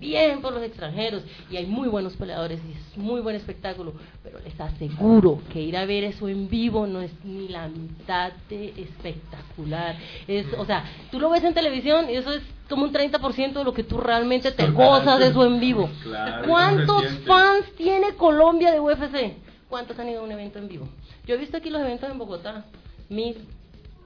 [0.00, 4.38] Bien por los extranjeros y hay muy buenos peleadores y es muy buen espectáculo, pero
[4.40, 8.74] les aseguro que ir a ver eso en vivo no es ni la mitad de
[8.76, 9.96] espectacular.
[10.28, 13.64] Es, o sea, tú lo ves en televisión y eso es como un 30% de
[13.64, 15.88] lo que tú realmente te gozas de eso en vivo.
[16.02, 19.34] Claro, ¿Cuántos fans tiene Colombia de UFC?
[19.68, 20.88] ¿Cuántos han ido a un evento en vivo?
[21.26, 22.64] Yo he visto aquí los eventos en Bogotá,
[23.08, 23.36] mil,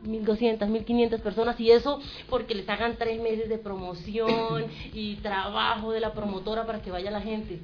[0.02, 5.16] mil doscientas, mil quinientas personas y eso porque les hagan tres meses de promoción y
[5.16, 7.58] trabajo de la promotora para que vaya la gente.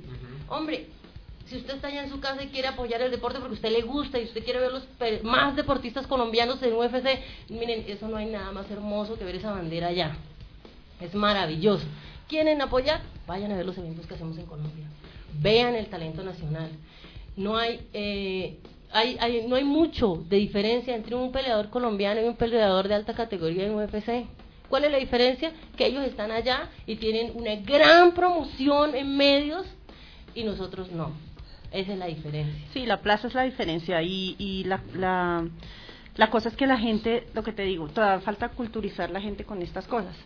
[0.48, 0.88] Hombre,
[1.46, 3.70] si usted está allá en su casa y quiere apoyar el deporte porque a usted
[3.70, 4.84] le gusta y usted quiere ver los
[5.22, 9.52] más deportistas colombianos en UFC, miren, eso no hay nada más hermoso que ver esa
[9.52, 10.16] bandera allá.
[11.00, 11.84] Es maravilloso.
[12.28, 13.00] ¿Quieren apoyar?
[13.26, 14.86] Vayan a ver los eventos que hacemos en Colombia.
[15.38, 16.70] Vean el talento nacional.
[17.36, 18.58] No hay, eh,
[18.96, 22.94] hay, hay- no hay mucho de diferencia entre un peleador colombiano y un peleador de
[22.94, 24.26] alta categoría en UFC.
[24.68, 25.52] ¿Cuál es la diferencia?
[25.76, 29.64] Que ellos están allá y tienen una gran promoción en medios
[30.34, 31.12] y nosotros no.
[31.72, 32.64] Esa es la diferencia.
[32.72, 35.46] Sí, la plaza es la diferencia y, y la, la,
[36.16, 39.44] la cosa es que la gente, lo que te digo, todavía falta culturizar la gente
[39.44, 40.16] con estas cosas.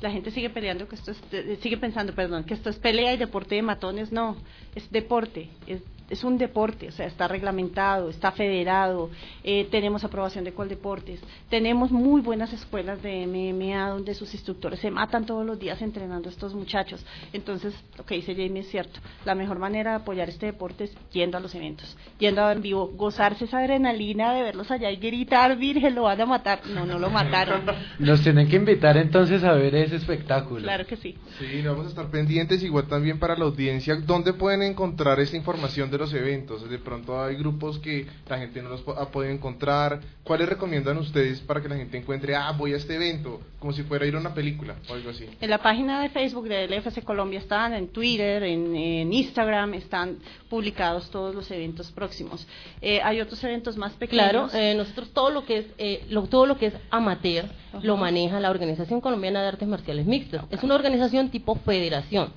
[0.00, 1.20] La gente sigue peleando que esto es,
[1.60, 4.36] sigue pensando, perdón, que esto es pelea y deporte de matones, no,
[4.74, 9.10] es deporte, es, es un deporte, o sea, está reglamentado, está federado,
[9.44, 14.90] eh, tenemos aprobación de Coldeportes, tenemos muy buenas escuelas de MMA donde sus instructores se
[14.90, 17.04] matan todos los días entrenando a estos muchachos.
[17.32, 20.92] Entonces, lo que dice Jamie es cierto, la mejor manera de apoyar este deporte es
[21.12, 24.90] yendo a los eventos, yendo a ver en vivo, gozarse esa adrenalina de verlos allá
[24.90, 26.66] y gritar, virgen, lo van a matar.
[26.66, 27.62] No, no lo mataron.
[27.98, 30.62] Nos tienen que invitar entonces a ver ese espectáculo.
[30.62, 31.16] Claro que sí.
[31.38, 33.94] Sí, vamos a estar pendientes igual también para la audiencia.
[33.94, 36.68] ¿Dónde pueden encontrar esta información de los eventos?
[36.68, 40.00] De pronto hay grupos que la gente no los ha podido encontrar.
[40.24, 43.82] ¿Cuáles recomiendan ustedes para que la gente encuentre, ah, voy a este evento, como si
[43.82, 45.26] fuera a ir a una película o algo así?
[45.40, 51.10] En la página de Facebook del FC Colombia están, en Twitter, en, Instagram, están publicados
[51.10, 52.46] todos los eventos próximos.
[52.80, 54.30] Eh, hay otros eventos más pequeños.
[54.30, 57.46] Claro, eh, nosotros todo lo que es, eh, todo lo que es amateur
[57.82, 60.44] lo maneja la Organización Colombiana de Artes Marciales Mixtas.
[60.50, 62.32] Es una organización tipo federación.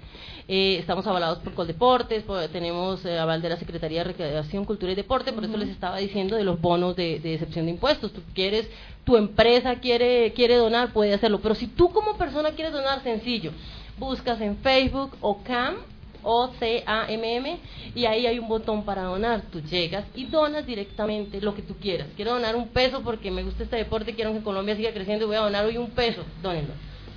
[0.46, 4.96] Eh, estamos avalados por Coldeportes, tenemos eh, aval de la Secretaría de Recreación, Cultura y
[4.96, 8.12] Deporte, por eso les estaba diciendo de los bonos de, de, excepción de impuestos.
[8.12, 8.70] Tú quieres,
[9.06, 13.52] tu empresa quiere, quiere donar, puede hacerlo, pero si tú como persona quieres donar, sencillo,
[13.98, 15.76] buscas en Facebook OCAM,
[16.24, 17.60] O-C-A-M-M,
[17.96, 19.44] y ahí hay un botón para donar.
[19.50, 22.08] Tú llegas y donas directamente lo que tú quieras.
[22.18, 25.28] Quiero donar un peso porque me gusta este deporte, quiero que Colombia siga creciendo y
[25.28, 26.24] voy a donar hoy un peso.
[26.42, 26.74] Dónenlo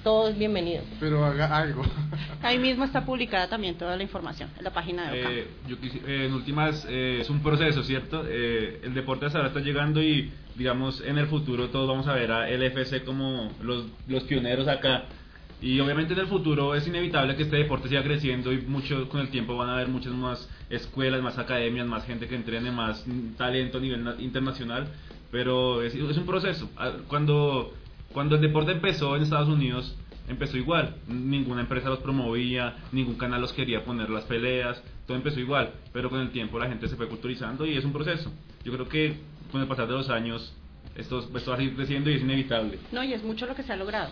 [0.07, 0.85] todo es bienvenido.
[1.01, 1.83] Pero haga algo.
[2.43, 6.27] Ahí mismo está publicada también toda la información en la página de eh, yo eh,
[6.27, 8.23] En últimas, eh, es un proceso, ¿cierto?
[8.29, 12.13] Eh, el deporte hasta ahora está llegando y, digamos, en el futuro todos vamos a
[12.13, 15.07] ver a LFC como los, los pioneros acá.
[15.61, 19.21] Y obviamente en el futuro es inevitable que este deporte siga creciendo y mucho con
[19.21, 23.05] el tiempo van a haber muchas más escuelas, más academias, más gente que entrene, más
[23.37, 24.87] talento a nivel internacional.
[25.33, 26.71] Pero es, es un proceso.
[26.77, 27.73] Ah, cuando
[28.13, 29.97] cuando el deporte empezó en Estados Unidos,
[30.29, 30.97] empezó igual.
[31.09, 35.73] Ninguna empresa los promovía, ningún canal los quería poner las peleas, todo empezó igual.
[35.93, 38.33] Pero con el tiempo la gente se fue culturizando y es un proceso.
[38.65, 39.17] Yo creo que
[39.53, 40.55] con el pasar de los años
[40.97, 42.79] esto, esto va a seguir creciendo y es inevitable.
[42.93, 44.11] No, y es mucho lo que se ha logrado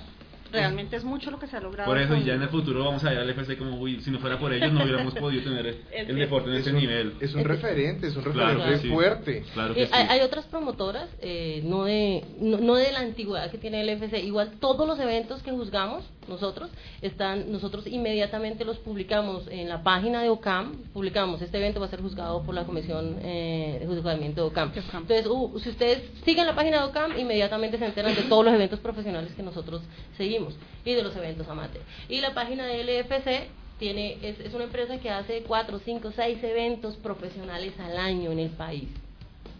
[0.54, 1.90] realmente es mucho lo que se ha logrado.
[1.90, 4.10] Por eso, y ya en el futuro vamos a ver al FC como, uy, si
[4.10, 7.14] no fuera por ellos no hubiéramos podido tener el, deporte en ese nivel.
[7.20, 9.44] Es un referente, es un referente fuerte.
[9.52, 13.58] Claro que eh, hay, hay, otras promotoras, eh, no, de, no, de la antigüedad que
[13.58, 16.70] tiene el FC, igual todos los eventos que juzgamos nosotros,
[17.02, 21.90] están nosotros inmediatamente los publicamos en la página de OCAM, publicamos, este evento va a
[21.90, 24.72] ser juzgado por la Comisión eh, de Juzgamiento de OCAM.
[24.74, 28.54] Entonces, uh, si ustedes siguen la página de OCAM, inmediatamente se enteran de todos los
[28.54, 29.82] eventos profesionales que nosotros
[30.16, 30.43] seguimos
[30.84, 31.82] y de los eventos amateur.
[32.08, 36.44] Y la página de LFC tiene, es, es una empresa que hace 4, 5, 6
[36.44, 38.88] eventos profesionales al año en el país.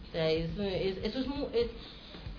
[0.09, 1.19] O sea, es, eso
[1.53, 1.71] es,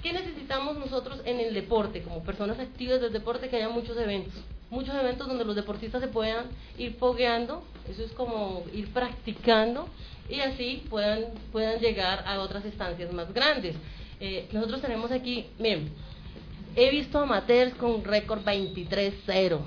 [0.06, 4.36] ¿Qué necesitamos nosotros en el deporte, como personas activas del deporte, que haya muchos eventos?
[4.70, 6.46] Muchos eventos donde los deportistas se puedan
[6.78, 9.88] ir fogueando, eso es como ir practicando
[10.30, 13.76] y así puedan, puedan llegar a otras estancias más grandes.
[14.20, 15.90] Eh, nosotros tenemos aquí, miren,
[16.76, 19.60] he visto amateurs con récord 23-0,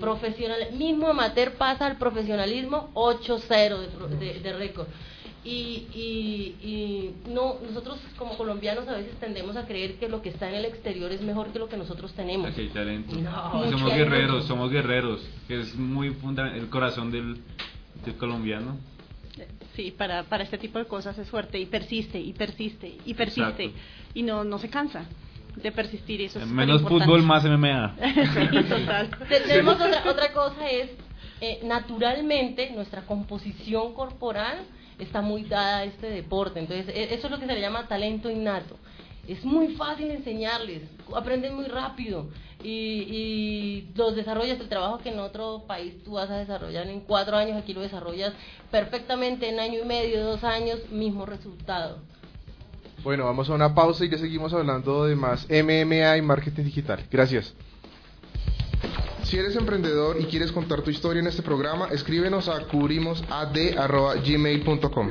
[0.00, 4.86] profesional, mismo amateur pasa al profesionalismo 8-0 de, de récord.
[5.46, 5.86] Y,
[6.62, 10.54] y, no nosotros como colombianos a veces tendemos a creer que lo que está en
[10.54, 12.48] el exterior es mejor que lo que nosotros tenemos.
[12.48, 13.14] Aquí hay talento.
[13.70, 16.16] somos guerreros, somos guerreros, que es muy
[16.54, 17.42] el corazón del,
[18.18, 18.78] colombiano.
[19.76, 23.72] Sí, para, para este tipo de cosas es fuerte y persiste y persiste y persiste
[24.14, 25.04] y no, no se cansa
[25.56, 30.68] de persistir y eso es menos fútbol más MMA sí, total tenemos otra, otra cosa
[30.68, 30.90] es
[31.40, 34.58] eh, naturalmente nuestra composición corporal
[34.98, 36.60] está muy dada a este deporte.
[36.60, 38.76] Entonces, e, eso es lo que se le llama talento innato.
[39.26, 40.82] Es muy fácil enseñarles,
[41.14, 42.28] aprenden muy rápido
[42.62, 47.00] y, y los desarrollas, el trabajo que en otro país tú vas a desarrollar en
[47.00, 48.34] cuatro años, aquí lo desarrollas
[48.70, 52.02] perfectamente en año y medio, dos años, mismo resultado.
[53.04, 57.06] Bueno, vamos a una pausa y ya seguimos hablando de más MMA y marketing digital.
[57.10, 57.54] Gracias.
[59.22, 65.08] Si eres emprendedor y quieres contar tu historia en este programa, escríbenos a cubrimosad.gmail.com.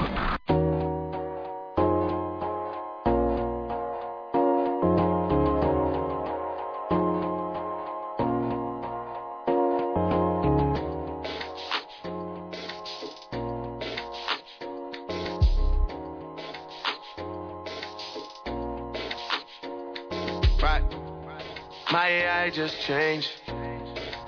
[21.93, 23.29] My AI just changed.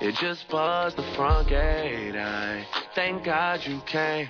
[0.00, 2.14] It just buzzed the front gate.
[2.14, 4.28] I thank God you came.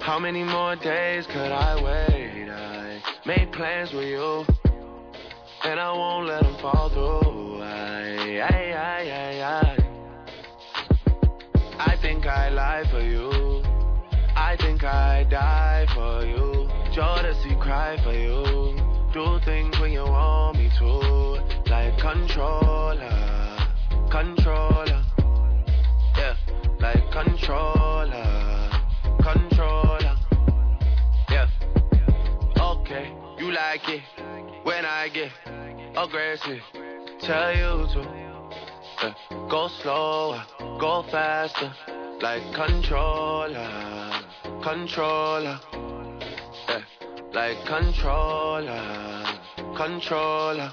[0.00, 2.50] How many more days could I wait?
[2.50, 4.44] I made plans with you,
[5.64, 7.62] and I won't let them fall through.
[7.62, 9.78] I, I, I, I, I.
[11.78, 13.62] I think I lie for you.
[14.36, 16.68] I think I die for you.
[16.92, 18.76] Jodeci cry for you.
[19.14, 23.10] Do things when you want me to, like controller,
[24.08, 25.02] controller
[26.16, 26.36] Yeah,
[26.78, 28.70] like controller,
[29.20, 30.14] controller.
[31.28, 31.48] Yeah.
[32.56, 34.02] Okay, you like it
[34.62, 35.32] when I get
[35.96, 36.62] aggressive.
[37.18, 38.00] Tell you to
[39.02, 39.14] yeah.
[39.50, 40.44] go slower,
[40.78, 41.72] go faster,
[42.20, 43.68] like controller,
[44.62, 45.58] controller.
[46.68, 46.82] Yeah.
[47.32, 48.80] Like controller,
[49.76, 50.72] controller.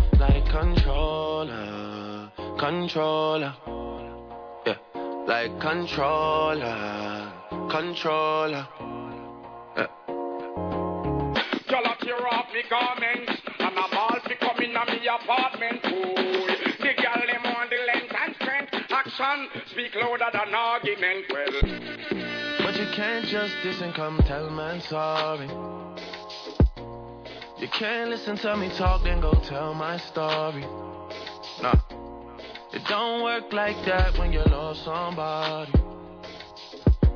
[0.21, 3.55] Like controller, controller.
[4.67, 4.77] Yeah,
[5.25, 7.33] like controller,
[7.71, 8.67] controller.
[9.75, 9.87] Yeah.
[11.71, 15.79] Y'all up tear off me garments And I'm all fi come in a me apartment
[15.85, 16.45] Ooh,
[16.77, 21.61] The girl them on the length and strength Action speak louder than argument Well,
[22.63, 25.49] But you can't just diss and come tell man sorry.
[27.61, 30.65] You can't listen to me talk, then go tell my story.
[31.61, 31.75] Nah,
[32.73, 35.71] it don't work like that when you lost somebody.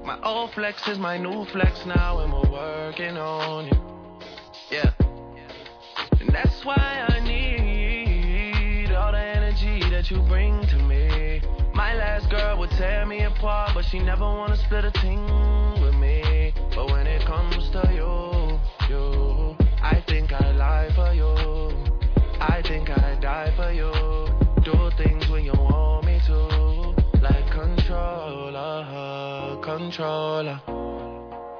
[0.05, 3.77] My old flex is my new flex now, and we're working on it.
[4.69, 4.93] Yeah,
[6.19, 11.41] and that's why I need all the energy that you bring to me.
[11.73, 15.54] My last girl would tear me apart, but she never wanna split a thing
[22.65, 23.91] think I die for you.
[24.63, 26.37] Do things when you want me to,
[27.21, 28.81] like controller,
[29.61, 30.59] controller.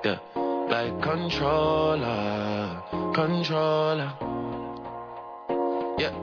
[0.03, 0.19] Yeah,
[0.67, 2.81] like controller,
[3.13, 4.13] controller.
[5.99, 6.13] Yeah.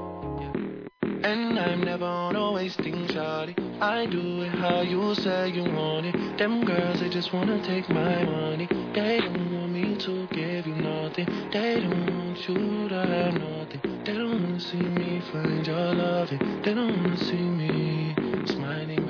[1.22, 3.54] And I'm never on a wasting shawty.
[3.80, 6.38] I do it how you say you want it.
[6.38, 8.66] Them girls, they just wanna take my money.
[8.94, 11.26] They don't want me to give you nothing.
[11.52, 13.91] They don't want you to have nothing.
[14.04, 16.62] They don't wanna see me find your loving.
[16.62, 19.01] They don't wanna see me smiling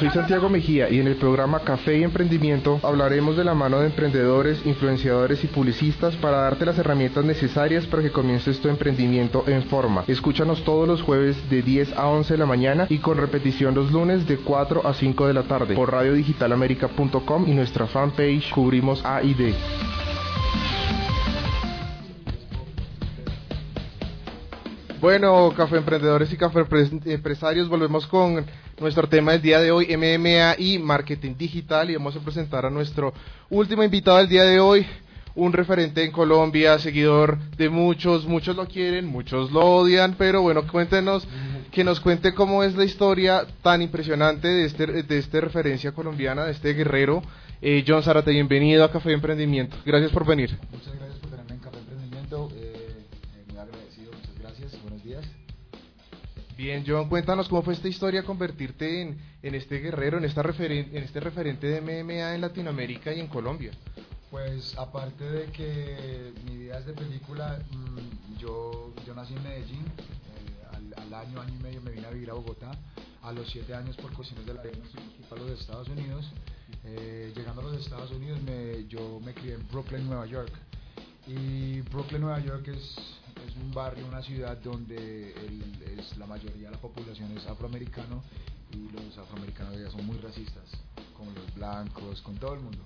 [0.00, 3.88] soy Santiago Mejía y en el programa Café y Emprendimiento hablaremos de la mano de
[3.88, 9.62] emprendedores, influenciadores y publicistas para darte las herramientas necesarias para que comiences tu emprendimiento en
[9.64, 10.04] forma.
[10.06, 13.92] Escúchanos todos los jueves de 10 a 11 de la mañana y con repetición los
[13.92, 19.22] lunes de 4 a 5 de la tarde por radiodigitalamerica.com y nuestra fanpage Cubrimos A
[19.22, 19.54] y D.
[25.00, 28.44] Bueno, café emprendedores y café Empre- empresarios, volvemos con
[28.78, 32.70] nuestro tema del día de hoy, MMA y marketing digital, y vamos a presentar a
[32.70, 33.14] nuestro
[33.48, 34.86] último invitado del día de hoy,
[35.34, 40.66] un referente en Colombia, seguidor de muchos, muchos lo quieren, muchos lo odian, pero bueno,
[40.66, 41.26] cuéntenos,
[41.72, 46.44] que nos cuente cómo es la historia tan impresionante de este, de este referencia colombiana,
[46.44, 47.22] de este guerrero.
[47.62, 49.76] Eh, John Zarate, bienvenido a Café Emprendimiento.
[49.86, 50.50] Gracias por venir.
[50.72, 51.09] Muchas gracias
[56.60, 60.88] Bien, John, cuéntanos cómo fue esta historia convertirte en, en este guerrero, en, esta referen-
[60.92, 63.70] en este referente de MMA en Latinoamérica y en Colombia.
[64.30, 69.86] Pues aparte de que mi vida es de película, mm, yo, yo nací en Medellín.
[69.86, 72.70] eh, al, al año, año y medio me vine a vivir a Bogotá.
[73.22, 74.74] A los siete años por cuestiones de la vida
[75.30, 76.30] para los Estados Unidos.
[76.84, 80.52] Eh, llegando a los Estados Unidos me, yo me crié en Brooklyn, Nueva York.
[81.26, 85.30] Y Brooklyn, Nueva York es, es un barrio, una ciudad donde
[85.98, 88.22] es, la mayoría de la población es afroamericano
[88.72, 90.64] y los afroamericanos ya son muy racistas,
[91.16, 92.84] con los blancos, con todo el mundo.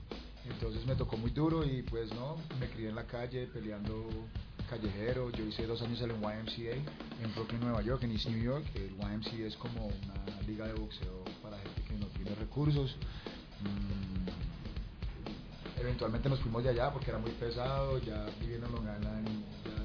[0.48, 4.08] Entonces me tocó muy duro y pues no, me crié en la calle peleando
[4.68, 5.30] callejero.
[5.30, 6.74] Yo hice dos años en el YMCA
[7.22, 8.64] en Brooklyn, Nueva York, en East New York.
[8.74, 12.94] El YMCA es como una liga de boxeo para gente que no tiene recursos.
[13.60, 14.28] Mm,
[15.80, 18.84] eventualmente nos fuimos de allá porque era muy pesado, ya viviendo en Long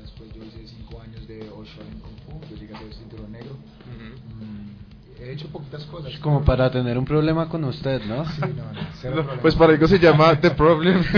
[0.09, 3.55] después yo hice cinco años de Oshorin Kung Fu, yo llegué a ser cinturón negro.
[3.85, 6.17] Mm, he hecho poquitas cosas.
[6.19, 8.25] Como para tener un problema con usted, ¿no?
[8.25, 9.41] Sí, no, no, cero problema.
[9.41, 11.03] Pues para algo se llama The Problem.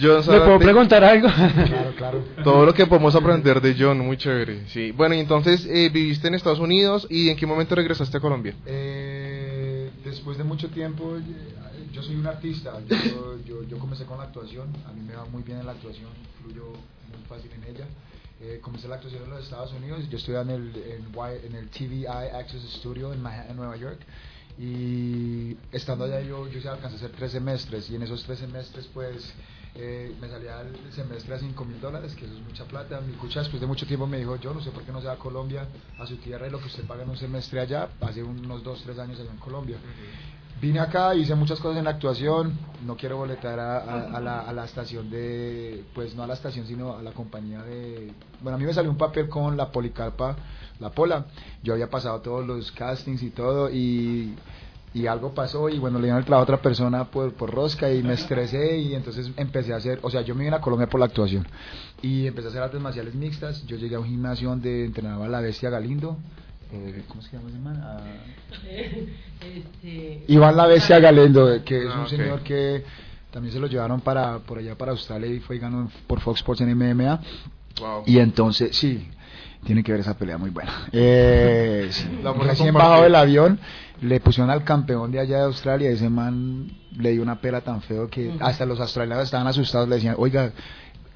[0.00, 1.28] John ¿Le Zarate, puedo preguntar algo?
[1.28, 2.24] Claro, claro.
[2.42, 4.66] Todo lo que podemos aprender de John, muy chévere.
[4.68, 4.90] Sí.
[4.92, 8.54] Bueno, y entonces eh, viviste en Estados Unidos y en qué momento regresaste a Colombia.
[8.66, 11.20] Eh, después de mucho tiempo, eh,
[11.92, 15.24] yo soy un artista, yo, yo, yo comencé con la actuación, a mí me va
[15.26, 16.10] muy bien en la actuación,
[16.40, 17.86] fluyo muy fácil en ella.
[18.40, 21.68] Eh, comencé la actuación en los Estados Unidos, yo estoy en el, en, en el
[21.70, 24.00] TVI Access Studio en Manhattan, Nueva York.
[24.60, 28.88] Y estando allá yo, yo alcancé a hacer tres semestres y en esos tres semestres
[28.92, 29.32] pues
[29.76, 33.00] eh, me salía el semestre a 5 mil dólares, que eso es mucha plata.
[33.00, 35.06] Mi cucha después de mucho tiempo me dijo, yo no sé por qué no se
[35.06, 35.68] va a Colombia,
[35.98, 38.82] a su tierra y lo que usted paga en un semestre allá, hace unos 2,
[38.82, 39.78] 3 años allá en Colombia.
[40.60, 42.52] Vine acá, hice muchas cosas en la actuación,
[42.84, 46.34] no quiero boletar a, a- a la, a la estación de, pues no a la
[46.34, 48.10] estación, sino a la compañía de...
[48.40, 50.36] Bueno, a mí me salió un papel con la Policarpa,
[50.80, 51.26] la Pola,
[51.62, 54.34] yo había pasado todos los castings y todo, y,
[54.94, 57.92] y algo pasó, y bueno, le dieron el trabajo a otra persona por, por rosca,
[57.92, 60.88] y me estresé, y entonces empecé a hacer, o sea, yo me vine a Colombia
[60.88, 61.46] por la actuación,
[62.02, 65.28] y empecé a hacer artes marciales mixtas, yo llegué a un gimnasio donde entrenaba a
[65.28, 66.16] la bestia Galindo,
[66.72, 67.80] eh, ¿cómo se llama ese man?
[67.82, 68.00] Ah,
[69.40, 72.84] Este, Iván La Bestia Galendo, que es Ah, un señor que
[73.30, 76.40] también se lo llevaron para por allá para Australia y fue y ganó por Fox
[76.40, 77.20] Sports en MMA.
[77.80, 78.02] Wow.
[78.06, 79.08] Y entonces, sí,
[79.64, 80.88] tiene que ver esa pelea muy buena.
[80.92, 81.90] Eh,
[82.40, 83.60] recién bajado del avión,
[84.00, 87.80] le pusieron al campeón de allá de Australia, ese man le dio una pela tan
[87.82, 90.52] feo que hasta los australianos estaban asustados, le decían, oiga,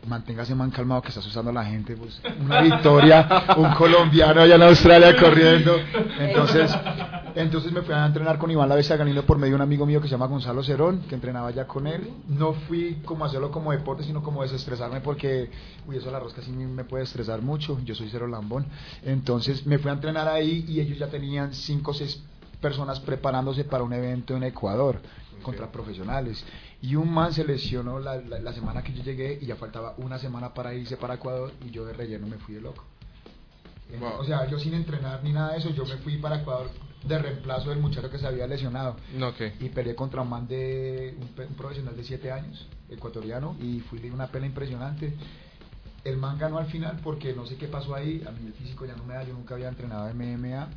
[0.07, 4.57] manténgase man calmado que está asustando a la gente, pues una victoria, un colombiano allá
[4.57, 5.77] en Australia corriendo.
[6.19, 6.75] Entonces,
[7.35, 9.87] entonces me fui a entrenar con Iván La Bestia Galindo por medio de un amigo
[9.87, 12.11] mío que se llama Gonzalo Cerón, que entrenaba ya con él.
[12.29, 15.51] No fui como a hacerlo como deporte, sino como desestresarme porque,
[15.87, 18.67] uy, eso la rosca sí me puede estresar mucho, yo soy cero lambón.
[19.05, 22.23] Entonces me fui a entrenar ahí y ellos ya tenían cinco o seis
[22.61, 25.01] personas preparándose para un evento en Ecuador
[25.43, 26.45] contra profesionales.
[26.83, 29.95] Y un man se lesionó la, la, la semana que yo llegué y ya faltaba
[29.99, 32.85] una semana para irse para Ecuador y yo de relleno me fui de loco.
[33.99, 34.21] Wow.
[34.21, 36.71] O sea, yo sin entrenar ni nada de eso, yo me fui para Ecuador
[37.05, 38.97] de reemplazo del muchacho que se había lesionado.
[39.17, 39.41] No, ok.
[39.61, 43.99] Y peleé contra un man de un, un profesional de 7 años, ecuatoriano, y fui
[43.99, 45.15] de una pelea impresionante.
[46.05, 48.85] El man ganó al final porque no sé qué pasó ahí, a mí el físico
[48.87, 50.69] ya no me da, yo nunca había entrenado MMA,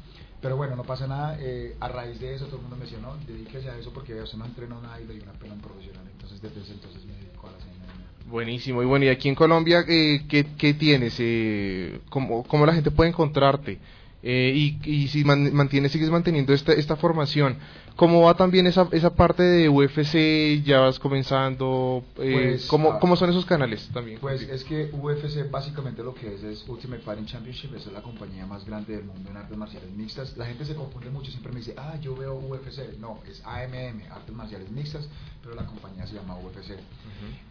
[0.42, 3.00] pero bueno, no pasa nada, eh, a raíz de eso todo el mundo me decía,
[3.02, 5.56] no, dedíquese a eso porque usted no entrenó nada y le dio una pelea a
[5.56, 8.32] un profesional, entonces desde ese entonces me dedico a las MMA.
[8.32, 8.84] Buenísimo.
[8.84, 11.16] Y bueno, y aquí en Colombia, eh, ¿qué, qué tienes?
[11.20, 13.80] Eh, ¿cómo, ¿Cómo la gente puede encontrarte?
[14.22, 17.58] Eh, y, y si man- mantienes, sigues manteniendo esta, esta formación,
[17.96, 20.64] ¿cómo va también esa, esa parte de UFC?
[20.66, 22.04] ¿Ya vas comenzando?
[22.18, 24.20] Eh, Pues, ¿cómo, ah, ¿Cómo son esos canales también?
[24.20, 28.02] Pues es que UFC básicamente lo que es es Ultimate Fighting Championship, esa es la
[28.02, 30.36] compañía más grande del mundo en artes marciales mixtas.
[30.38, 32.98] La gente se confunde mucho, siempre me dice, ah, yo veo UFC.
[33.00, 35.08] No, es AMM, artes marciales mixtas,
[35.42, 36.72] pero la compañía se llama UFC.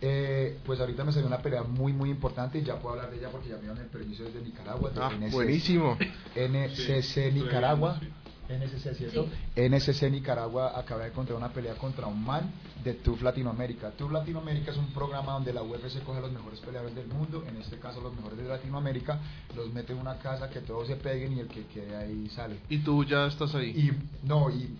[0.00, 3.18] Eh, pues ahorita me salió una pelea muy, muy importante y ya puedo hablar de
[3.18, 4.90] ella porque ya me dieron el permiso desde Nicaragua.
[4.90, 5.96] de Ah, NCC buenísimo.
[6.36, 8.00] NCC Nicaragua.
[8.48, 9.26] NSC, ¿cierto?
[9.56, 12.50] NSC Nicaragua acaba de encontrar una pelea contra un man
[12.82, 13.90] de TUF Latinoamérica.
[13.90, 17.44] TUF Latinoamérica es un programa donde la UFC coge a los mejores peleadores del mundo,
[17.48, 19.18] en este caso los mejores de Latinoamérica,
[19.56, 22.58] los mete en una casa que todos se peguen y el que quede ahí sale.
[22.68, 23.70] Y tú ya estás ahí.
[23.70, 24.76] Y no, y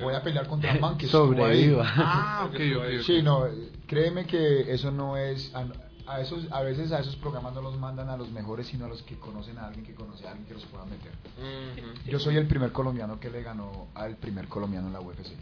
[0.00, 1.84] voy a pelear contra un man que Sobreviva.
[1.96, 2.84] Ah, ok, ok.
[2.98, 3.02] ok.
[3.04, 5.52] Sí, no, eh, créeme que eso no es
[6.08, 8.88] a, esos a veces a esos programas no los mandan a los mejores, sino a
[8.88, 11.12] los que conocen a alguien que conoce a alguien que los pueda meter.
[12.06, 15.32] Yo soy el primer colombiano que le ganó al primer colombiano en la UFC.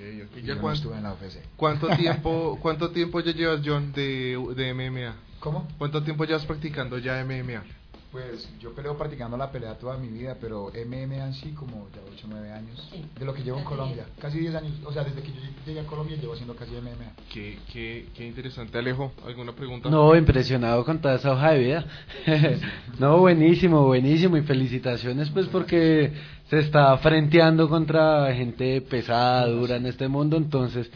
[0.00, 1.38] Y ¿Ya yo no cuánto, estuve en la UFC.
[1.56, 5.16] cuánto tiempo cuánto tiempo ya llevas, John, de, de MMA?
[5.40, 5.66] ¿Cómo?
[5.76, 7.64] ¿Cuánto tiempo llevas practicando ya MMA?
[8.10, 12.00] Pues yo peleo practicando la pelea toda mi vida, pero MMA en sí como ya
[12.10, 12.88] 8 o 9 años.
[12.90, 14.06] Sí, De lo que llevo en Colombia.
[14.18, 14.72] Casi 10 años.
[14.86, 17.12] O sea, desde que yo llegué a Colombia llevo haciendo casi MMA.
[17.30, 19.12] Qué, qué, qué interesante, Alejo.
[19.26, 19.90] ¿Alguna pregunta?
[19.90, 21.84] No, impresionado con toda esa hoja de vida.
[22.98, 26.12] no, buenísimo, buenísimo y felicitaciones pues porque
[26.48, 30.90] se está frenteando contra gente pesada, dura en este mundo, entonces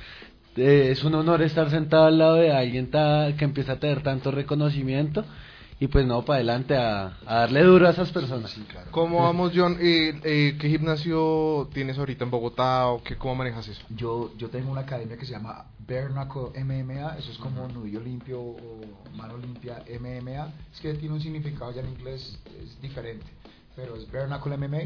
[0.56, 4.02] eh, es un honor estar sentado al lado de alguien ta- que empieza a tener
[4.02, 5.24] tanto reconocimiento
[5.82, 8.52] y pues no, para adelante a, a darle duro a esas personas.
[8.52, 8.92] Sí, claro.
[8.92, 9.78] ¿Cómo vamos, John?
[9.80, 13.82] Eh, eh, ¿Qué gimnasio tienes ahorita en Bogotá o qué, cómo manejas eso?
[13.90, 18.40] Yo, yo tengo una academia que se llama Knuckle MMA, eso es como nudillo limpio
[18.40, 18.80] o
[19.16, 20.52] mano limpia MMA.
[20.72, 23.26] Es que tiene un significado ya en inglés, es diferente,
[23.74, 24.82] pero es Bare Knuckle MMA.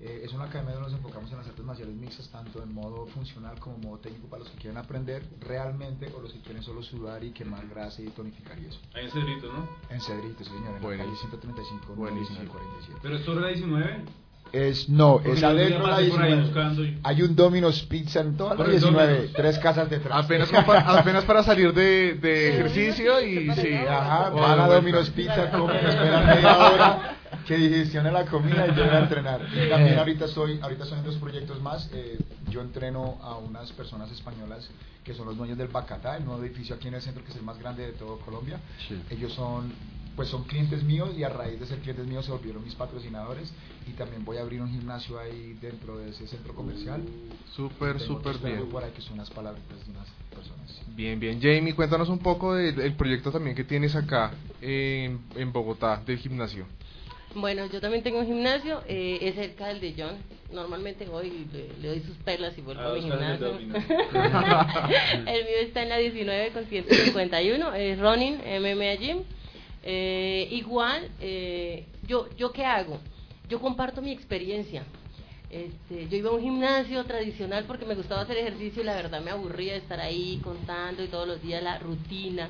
[0.00, 3.06] Eh, es una academia donde nos enfocamos en las artes marciales mixtas, tanto en modo
[3.06, 6.82] funcional como modo técnico para los que quieren aprender realmente o los que quieren solo
[6.82, 8.80] sudar y quemar grasa y tonificar y eso.
[8.92, 9.68] Ahí en Cedrito, ¿no?
[9.88, 11.06] En Cedrito, sí, señor, en la Buenísimo.
[11.06, 12.38] calle 135, Buenísimo.
[12.40, 12.98] 1947.
[13.02, 14.04] Pero esto era 19.
[14.52, 16.42] Es, no, Porque es adentro la pasé por ahí 19.
[16.46, 19.32] buscando y- Hay un Domino's Pizza en toda la Por el 19, Domino's.
[19.34, 20.24] tres casas detrás.
[20.24, 23.72] Apenas, para, apenas para salir de, de ejercicio y sí.
[23.74, 24.72] Ajá, Oh, van a bueno.
[24.74, 29.40] Domino's Pizza, comen, esperan media hora que digestione la comida y yo voy a entrenar.
[29.68, 31.90] También ahorita estoy, ahorita en dos proyectos más.
[31.92, 32.18] Eh,
[32.50, 34.68] yo entreno a unas personas españolas
[35.02, 37.36] que son los dueños del Bacatá, el nuevo edificio aquí en el centro que es
[37.36, 38.58] el más grande de todo Colombia.
[39.10, 39.72] Ellos son
[40.16, 43.52] pues son clientes míos y a raíz de ser clientes míos se volvieron mis patrocinadores
[43.86, 47.02] y también voy a abrir un gimnasio ahí dentro de ese centro comercial.
[47.54, 48.68] Súper, Tengo súper otros bien.
[48.68, 50.80] Por ahí que son unas palabritas de unas personas.
[50.94, 51.40] Bien, bien.
[51.40, 56.18] Jamie, cuéntanos un poco del, del proyecto también que tienes acá en, en Bogotá, del
[56.18, 56.66] gimnasio.
[57.34, 60.16] Bueno, yo también tengo un gimnasio, eh, es cerca del de John.
[60.52, 63.58] Normalmente voy y le, le doy sus perlas y vuelvo A a mi gimnasio.
[63.58, 69.22] el mío está en la 19 con 151, es Running MMA Gym.
[69.82, 73.00] Eh, igual, eh, yo, ¿yo qué hago?
[73.48, 74.84] Yo comparto mi experiencia.
[75.50, 79.20] Este, yo iba a un gimnasio tradicional porque me gustaba hacer ejercicio y la verdad
[79.20, 82.48] me aburría de estar ahí contando y todos los días la rutina.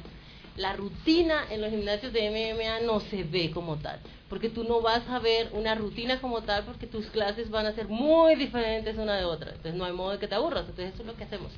[0.57, 3.99] La rutina en los gimnasios de MMA no se ve como tal,
[4.29, 7.73] porque tú no vas a ver una rutina como tal porque tus clases van a
[7.73, 10.95] ser muy diferentes una de otra, entonces no hay modo de que te aburras, entonces
[10.95, 11.51] eso es lo que hacemos.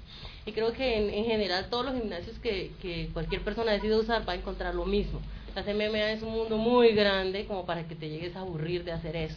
[0.47, 4.27] Y creo que en, en general todos los gimnasios que, que cualquier persona decide usar
[4.27, 5.21] va a encontrar lo mismo.
[5.55, 8.93] Las MMA es un mundo muy grande como para que te llegues a aburrir de
[8.93, 9.37] hacer eso.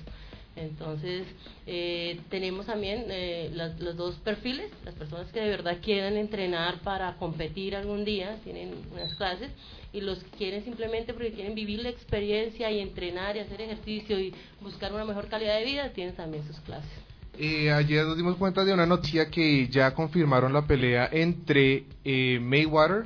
[0.56, 1.26] Entonces,
[1.68, 6.80] eh, tenemos también eh, las- los dos perfiles, las personas que de verdad quieran entrenar
[6.82, 9.52] para competir algún día, tienen unas clases,
[9.94, 14.20] y los que quieren simplemente porque quieren vivir la experiencia y entrenar y hacer ejercicio
[14.20, 16.92] y buscar una mejor calidad de vida, tienen también sus clases.
[17.38, 22.38] Eh, ayer nos dimos cuenta de una noticia que ya confirmaron la pelea entre eh,
[22.42, 23.06] Mayweather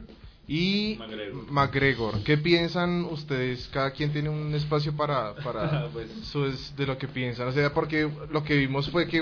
[0.56, 1.52] y McGregor.
[1.52, 2.24] McGregor.
[2.24, 3.68] ¿Qué piensan ustedes?
[3.74, 7.48] Cada quien tiene un espacio para, para Pues- eso es de lo que piensan.
[7.48, 9.22] O sea, porque lo que vimos fue que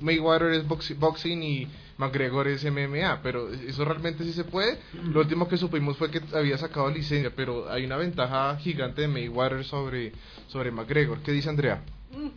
[0.00, 1.68] Mayweather es boxi- boxing y
[1.98, 4.78] McGregor es MMA, pero eso realmente sí se puede.
[5.12, 9.08] Lo último que supimos fue que había sacado licencia, pero hay una ventaja gigante de
[9.08, 10.12] Mayweather sobre,
[10.48, 11.18] sobre McGregor.
[11.22, 11.82] ¿Qué dice Andrea?
[12.16, 12.28] Mm,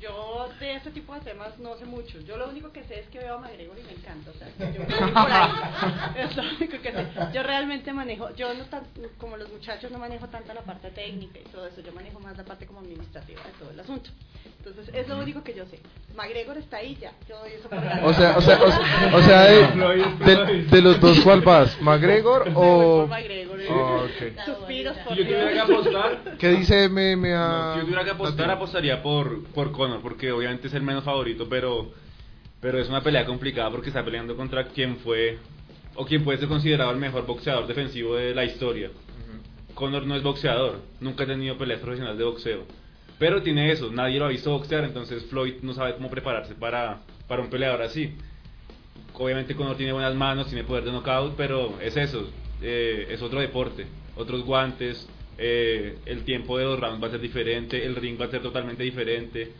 [0.00, 2.20] Yo de ese tipo de temas no sé mucho.
[2.20, 4.30] Yo lo único que sé es que veo a McGregor y me encanta.
[4.30, 5.50] O sea, yo por ahí.
[6.28, 7.06] Es lo único que sé.
[7.34, 8.82] Yo realmente manejo, yo no tan,
[9.18, 11.80] como los muchachos no manejo tanto la parte técnica y todo eso.
[11.80, 14.10] Yo manejo más la parte como administrativa de todo el asunto.
[14.58, 15.78] Entonces, es lo único que yo sé.
[16.16, 17.12] McGregor está ahí ya.
[17.28, 19.42] Yo doy eso por O sea, o sea, o sea, o sea,
[20.24, 21.80] de, de- de los dos, ¿cuál vas?
[21.80, 23.00] ¿McGregor o...?
[23.02, 23.58] por McGregor.
[23.70, 24.44] Oh, ok.
[24.46, 26.88] Suspiros por yo tuviera que apostar, ¿Qué dice?
[26.88, 29.72] No, si yo tuviera que apostar, apostaría por, por
[30.02, 31.90] Porque obviamente es el menos favorito, pero,
[32.60, 35.38] pero es una pelea complicada porque está peleando contra quien fue,
[35.94, 38.90] o quien puede ser considerado el mejor boxeador defensivo de la historia.
[39.74, 42.64] Conor no es boxeador, nunca ha tenido peleas profesionales de boxeo,
[43.16, 47.00] pero tiene eso, nadie lo ha visto boxear, entonces Floyd no sabe cómo prepararse para,
[47.28, 48.12] para un peleador así.
[49.14, 52.28] Obviamente Conor tiene buenas manos, tiene poder de knockout, pero es eso,
[52.60, 53.86] eh, es otro deporte,
[54.16, 55.08] otros guantes,
[55.38, 58.42] eh, el tiempo de los rounds va a ser diferente, el ring va a ser
[58.42, 59.52] totalmente diferente,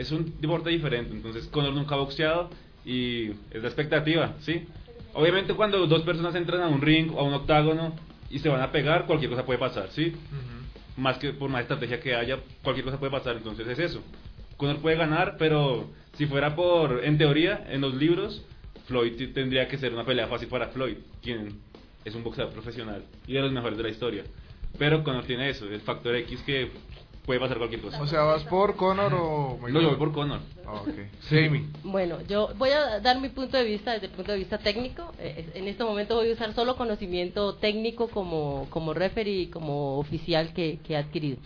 [0.00, 2.48] es un deporte diferente, entonces Conor nunca ha boxeado
[2.86, 4.66] y es la expectativa, ¿sí?
[5.12, 7.94] Obviamente cuando dos personas entran a un ring o a un octágono
[8.30, 10.14] y se van a pegar, cualquier cosa puede pasar, ¿sí?
[10.96, 14.02] Más que por más estrategia que haya, cualquier cosa puede pasar, entonces es eso.
[14.56, 18.42] Conor puede ganar, pero si fuera por, en teoría, en los libros,
[18.86, 21.58] Floyd tendría que ser una pelea fácil para Floyd, quien
[22.06, 24.24] es un boxeador profesional y de los mejores de la historia.
[24.78, 26.70] Pero Conor tiene eso, el factor X que
[27.30, 28.02] puede pasar cualquier cosa.
[28.02, 30.40] O sea, ¿vas por Conor o No, yo voy por Conor.
[30.66, 30.88] Ah, ok.
[31.28, 31.66] Jamie.
[31.84, 35.12] Bueno, yo voy a dar mi punto de vista desde el punto de vista técnico.
[35.20, 39.98] Eh, En este momento voy a usar solo conocimiento técnico como, como referee y como
[39.98, 41.36] oficial que, que he adquirido.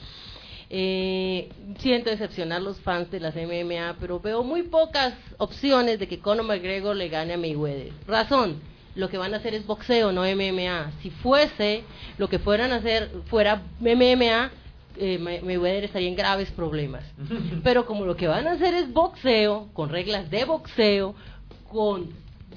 [0.70, 6.18] Eh, siento decepcionar los fans de las MMA, pero veo muy pocas opciones de que
[6.18, 7.92] Conor McGregor le gane a Mayweather.
[8.06, 8.62] Razón,
[8.94, 10.92] lo que van a hacer es boxeo, no MMA.
[11.02, 11.84] Si fuese
[12.16, 14.50] lo que fueran a hacer fuera MMA,
[14.96, 17.04] eh, May- Mayweather estaría en graves problemas.
[17.62, 21.14] Pero como lo que van a hacer es boxeo, con reglas de boxeo,
[21.70, 22.10] con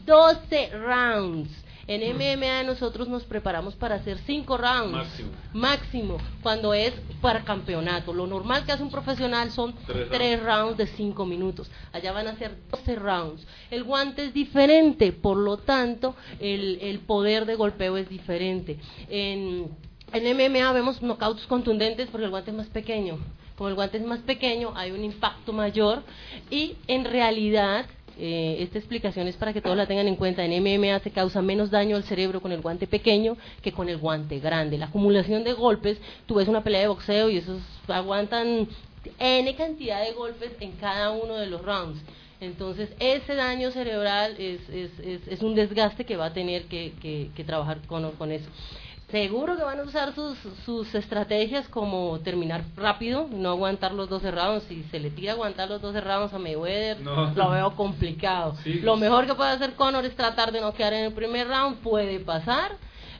[0.05, 1.49] 12 rounds.
[1.89, 4.91] En MMA nosotros nos preparamos para hacer 5 rounds.
[4.91, 5.29] Máximo.
[5.53, 8.11] Máximo, cuando es para campeonato.
[8.13, 11.71] Lo normal que hace un profesional son Tres 3 rounds de 5 minutos.
[11.93, 13.47] Allá van a ser 12 rounds.
[13.71, 18.77] El guante es diferente, por lo tanto, el, el poder de golpeo es diferente.
[19.09, 19.69] En,
[20.13, 23.17] en MMA vemos knockouts contundentes porque el guante es más pequeño.
[23.57, 26.03] Como el guante es más pequeño, hay un impacto mayor
[26.49, 27.85] y en realidad
[28.19, 30.45] eh, esta explicación es para que todos la tengan en cuenta.
[30.45, 33.97] En MMA se causa menos daño al cerebro con el guante pequeño que con el
[33.97, 34.77] guante grande.
[34.77, 38.67] La acumulación de golpes, tú ves una pelea de boxeo y esos aguantan
[39.19, 41.99] N cantidad de golpes en cada uno de los rounds.
[42.39, 48.11] Entonces, ese daño cerebral es, es, un desgaste que va a tener que trabajar con,
[48.11, 48.47] con eso.
[49.09, 54.31] Seguro que van a usar sus, sus estrategias como terminar rápido, no aguantar los 12
[54.31, 54.65] rounds.
[54.67, 57.31] Si se le tira aguantar los 12 rounds a Mayweather, No.
[57.33, 58.55] lo veo complicado.
[58.65, 58.81] Sí.
[58.81, 61.77] Lo mejor que puede hacer Conor es tratar de no quedar en el primer round.
[61.77, 62.73] Puede pasar,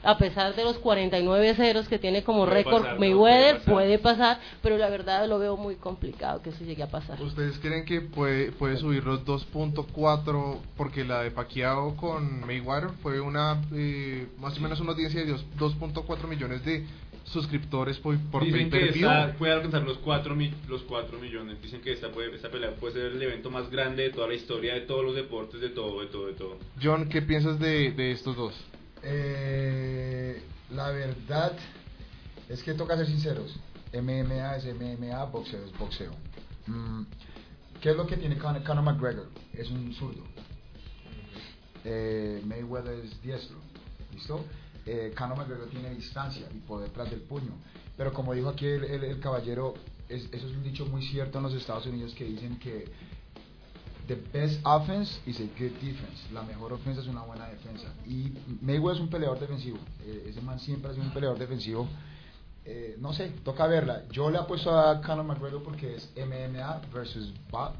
[0.08, 3.58] a pesar de los 49 ceros que tiene como Puede récord pasar, no, Mayweather, puede
[3.58, 3.74] pasar.
[3.74, 7.20] puede pasar, pero la verdad lo veo muy complicado que eso llegue a pasar.
[7.22, 10.58] ¿Ustedes creen que puede, puede subir los 2.4?
[10.76, 15.32] Porque la de Pacquiao con Mayweather fue una eh, más o menos una audiencia de
[15.32, 16.84] dos- 2.4 millones de
[17.24, 20.34] suscriptores por, por Dicen que esta puede alcanzar los 4,
[20.68, 21.60] los 4 millones.
[21.60, 24.34] Dicen que esta, puede, esta pelea puede ser el evento más grande de toda la
[24.34, 26.56] historia, de todos los deportes, de todo, de todo, de todo.
[26.82, 28.54] John, ¿qué piensas de, de estos dos?
[29.02, 31.52] Eh, la verdad
[32.48, 33.54] es que toca ser sinceros.
[33.92, 36.12] MMA es MMA, boxeo es boxeo.
[36.66, 37.02] Mm,
[37.80, 39.28] ¿Qué es lo que tiene Conor, Conor McGregor?
[39.54, 40.24] Es un zurdo.
[41.84, 43.56] Eh, Mayweather es diestro.
[44.12, 44.44] ¿Listo?
[44.84, 47.52] Eh, Conor McGregor tiene distancia y poder tras del puño.
[47.96, 49.74] Pero como dijo aquí el, el- el caballero,
[50.08, 52.86] es- eso es un dicho muy cierto en los Estados Unidos que dicen que
[54.08, 56.18] The best offense is a good defense.
[56.32, 57.92] La mejor ofensa es una buena defensa.
[58.06, 58.32] Y
[58.62, 59.78] Mayweather es un peleador defensivo.
[60.06, 61.86] Eh, ese man siempre ha sido un peleador defensivo.
[62.70, 64.02] Eh, no sé, toca verla.
[64.12, 67.32] Yo le apuesto a Conor McGregor porque es MMA versus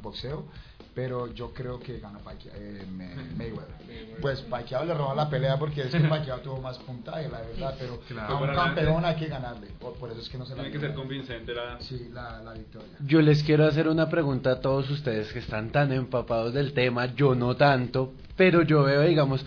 [0.02, 0.46] boxeo.
[0.94, 4.18] Pero yo creo que gana Pacquiao, eh, May- Mayweather.
[4.20, 7.74] Pues Pacquiao le roba la pelea porque es que Pacquiao tuvo más puntaje, la verdad.
[7.78, 8.36] Pero Claro.
[8.36, 9.68] a un campeón hay que ganarle.
[9.78, 11.80] Por, por eso es que no se la Tiene que ser convincente la...
[11.80, 12.88] Sí, la, la victoria.
[13.06, 17.06] Yo les quiero hacer una pregunta a todos ustedes que están tan empapados del tema,
[17.14, 19.44] yo no tanto, pero yo veo, digamos,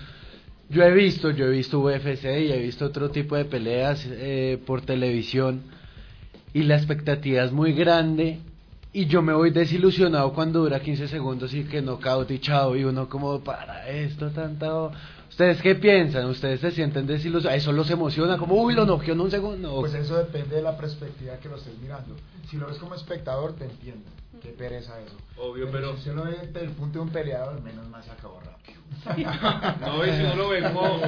[0.71, 4.57] yo he visto, yo he visto UFC y he visto otro tipo de peleas eh,
[4.65, 5.63] por televisión
[6.53, 8.39] y la expectativa es muy grande
[8.93, 12.83] y yo me voy desilusionado cuando dura 15 segundos y que knockout y chao y
[12.85, 14.91] uno como para esto tanto...
[15.29, 16.25] ¿Ustedes qué piensan?
[16.25, 17.63] ¿Ustedes se sienten desilusionados?
[17.63, 18.37] ¿Eso los emociona?
[18.37, 19.79] Como, uy, lo noqueó en un segundo.
[19.79, 22.15] Pues eso depende de la perspectiva que lo estés mirando.
[22.49, 24.03] Si lo ves como espectador, te entiendo.
[24.41, 25.15] Qué pereza eso.
[25.37, 28.11] Obvio, pero- Si usted lo ve desde el punto de un peleador, menos mal se
[28.11, 28.79] acabó rápido.
[29.81, 30.99] No, y si uno lo ve como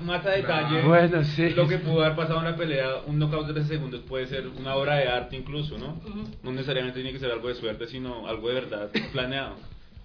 [0.00, 1.50] más a detalle, Bueno, sí.
[1.50, 4.46] lo que pudo haber pasado en la pelea, un knockout de 13 segundos puede ser
[4.48, 6.00] una obra de arte incluso, ¿no?
[6.42, 9.54] No necesariamente tiene que ser algo de suerte, sino algo de verdad planeado.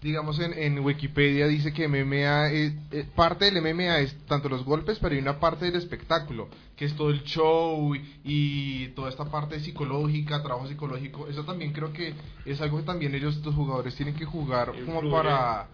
[0.06, 4.64] Digamos en, en Wikipedia dice que MMA es, eh, parte del MMA es tanto los
[4.64, 9.10] golpes, pero hay una parte del espectáculo, que es todo el show y, y toda
[9.10, 11.28] esta parte psicológica, trabajo psicológico.
[11.28, 12.14] Eso también creo que
[12.46, 15.68] es algo que también ellos, los jugadores, tienen que jugar como para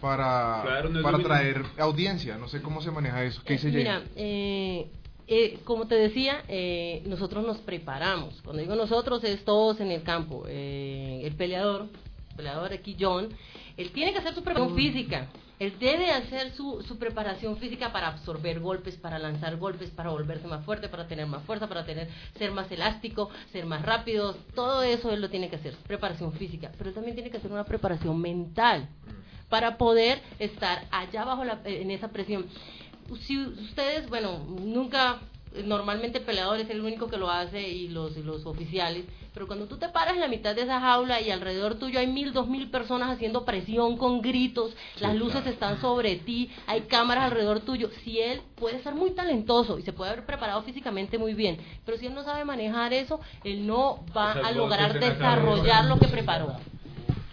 [0.00, 1.28] para, Claro, no para mismo.
[1.32, 2.36] traer audiencia.
[2.38, 3.42] No sé cómo se maneja eso.
[3.44, 4.90] ¿Qué dice Mira, eh,
[5.26, 8.40] eh, como te decía, eh, nosotros nos preparamos.
[8.42, 10.44] Cuando digo nosotros, es todos en el campo.
[10.46, 12.03] Eh, el peleador, el
[12.34, 13.28] peleador aquí, John,
[13.76, 15.28] él tiene que hacer su preparación física.
[15.60, 20.48] Él debe hacer su, su preparación física para absorber golpes, para lanzar golpes, para volverse
[20.48, 24.36] más fuerte, para tener más fuerza, para tener, ser más elástico, ser más rápido.
[24.54, 26.72] Todo eso él lo tiene que hacer, preparación física.
[26.76, 28.88] Pero él también tiene que hacer una preparación mental
[29.48, 32.46] para poder estar allá bajo la, en esa presión.
[33.20, 35.20] Si ustedes, bueno, nunca,
[35.64, 39.46] normalmente el peleador es el único que lo hace y los, y los oficiales, pero
[39.46, 42.32] cuando tú te paras en la mitad de esa jaula y alrededor tuyo hay mil,
[42.32, 47.60] dos mil personas haciendo presión con gritos, las luces están sobre ti, hay cámaras alrededor
[47.60, 51.58] tuyo, si él puede ser muy talentoso y se puede haber preparado físicamente muy bien,
[51.84, 55.84] pero si él no sabe manejar eso, él no va O sea, a lograr desarrollar
[55.86, 56.56] lo que preparó.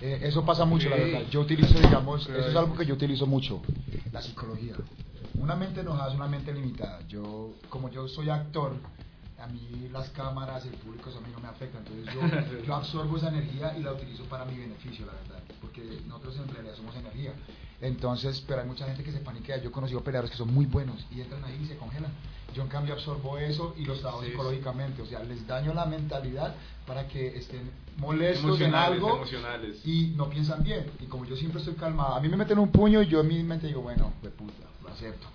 [0.02, 1.22] Eh, eso pasa mucho, la verdad.
[1.30, 3.62] Yo utilizo, digamos, eso es es- algo que yo utilizo mucho,
[4.12, 4.74] la psicología.
[5.36, 7.00] Una mente enojada es una mente limitada.
[7.08, 8.74] Yo, como yo soy actor,
[9.40, 11.80] a mí las cámaras, el público, eso a mí no me afecta.
[11.80, 15.40] Entonces yo, yo absorbo esa energía y la utilizo para mi beneficio, la verdad.
[15.60, 17.34] Porque nosotros en realidad somos energía.
[17.82, 19.58] Entonces, pero hay mucha gente que se paniquea.
[19.58, 22.12] Yo he conocido peleadores que son muy buenos y entran ahí y se congelan.
[22.54, 25.02] Yo en cambio absorbo eso y los trabajo Sí, psicológicamente.
[25.02, 26.54] O sea, les daño la mentalidad
[26.86, 29.78] para que estén molestos en algo emocionales.
[29.86, 30.86] y no piensan bien.
[31.00, 33.28] Y como yo siempre estoy calmado, a mí me meten un puño y yo en
[33.30, 34.66] mi mente digo, bueno, de puta,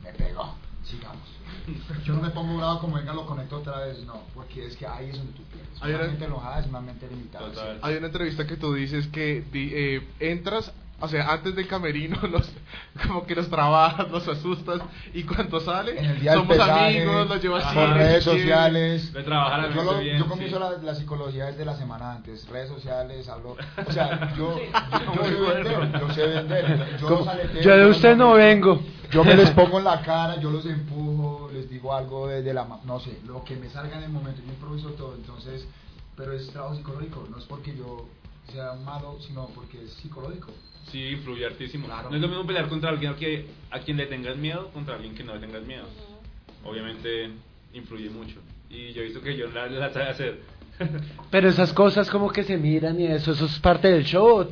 [0.03, 0.55] me pegó,
[0.85, 1.23] sigamos.
[2.05, 4.87] Yo no me pongo bravo como venga, lo conecto otra vez, no, porque es que
[4.87, 5.69] ahí es donde tú pierdes.
[5.81, 7.49] Hay Una una- mente enojada es una mente limitada.
[7.83, 12.17] Hay una entrevista que tú dices que di- eh, entras, o sea, antes del camerino,
[12.31, 12.51] los,
[13.07, 14.81] como que los trabajas, los asustas,
[15.13, 15.97] y cuando sale,
[16.33, 19.13] somos pesaje, amigos, los llevas por redes sociales.
[19.13, 20.63] De trabajar a la yo, lo- bien, yo comienzo sí.
[20.63, 25.35] la, la psicología desde la semana antes, redes sociales, hablo, o sea, yo, yo, sé
[25.55, 28.83] vender, yo sé vender, yo, yo de usted no vengo.
[29.11, 32.65] Yo me les pongo en la cara, yo los empujo, les digo algo desde la,
[32.65, 35.67] ma- no sé, lo que me salga en el momento, yo improviso todo, entonces,
[36.17, 38.07] pero es trabajo psicológico, no es porque yo
[38.53, 40.53] sea malo, sino porque es psicológico.
[40.91, 41.87] Sí, influye hartísimo.
[41.87, 42.11] Claro.
[42.11, 45.15] No es lo mismo pelear contra alguien que, a quien le tengas miedo contra alguien
[45.17, 45.85] que no le tengas miedo.
[46.65, 47.31] obviamente
[47.75, 48.37] influye mucho.
[48.71, 50.41] Y yo he visto que John la, la sabe hacer.
[51.31, 54.47] Pero esas cosas como que se miran y eso, ¿eso es parte del show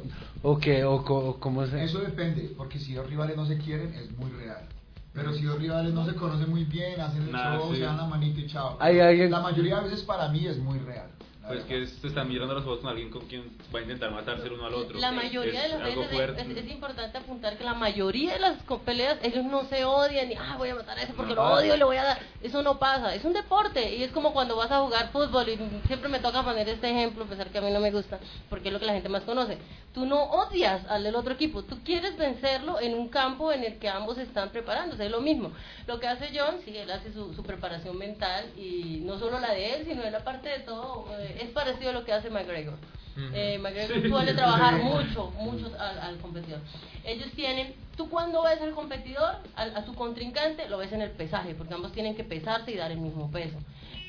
[0.45, 0.85] o, o qué?
[0.85, 1.03] O,
[1.41, 1.83] cómo se...
[1.83, 4.61] Eso depende, porque si dos rivales no se quieren, es muy real.
[5.13, 7.77] Pero si dos rivales no se conocen muy bien, hacen el Nah, show, sí.
[7.79, 8.77] se dan la manita y chao.
[8.81, 11.09] Hay alguien- La mayoría de veces para mí es muy real.
[11.43, 11.69] la Pues verdad.
[11.69, 13.43] que se están mirando los juegos con alguien con quien
[13.73, 14.99] va a intentar matarse el uno al otro.
[14.99, 16.41] La mayoría de Es las algo veces es, fuerte.
[16.53, 20.33] es- es importante apuntar que la mayoría de las co- peleas ellos no se odian
[20.33, 21.61] y ah voy a matar a ese porque No lo pasa.
[21.63, 24.33] odio y le voy a dar eso no pasa es un deporte y es como
[24.33, 27.59] cuando vas a jugar fútbol y siempre me toca poner este ejemplo a pesar que
[27.59, 28.19] a mí no me gusta
[28.49, 29.59] porque es lo que la gente más conoce
[29.95, 33.79] tú no odias al del otro equipo tú quieres vencerlo en un campo en el
[33.79, 35.53] que ambos están preparándose es lo mismo
[35.87, 39.53] lo que hace John sí él hace su, su preparación mental y no solo la
[39.53, 42.29] de él sino de la parte de todo eh, es parecido a lo que hace
[42.29, 42.75] McGregor
[43.33, 44.09] eh, McGregor Sí.
[44.09, 46.59] suele trabajar mucho, mucho al, al competidor.
[47.05, 51.13] Ellos tienen, tú cuando ves al competidor, al- a tu contrincante, lo ves en el
[51.13, 53.57] pesaje, porque ambos tienen que pesarse y dar el mismo peso.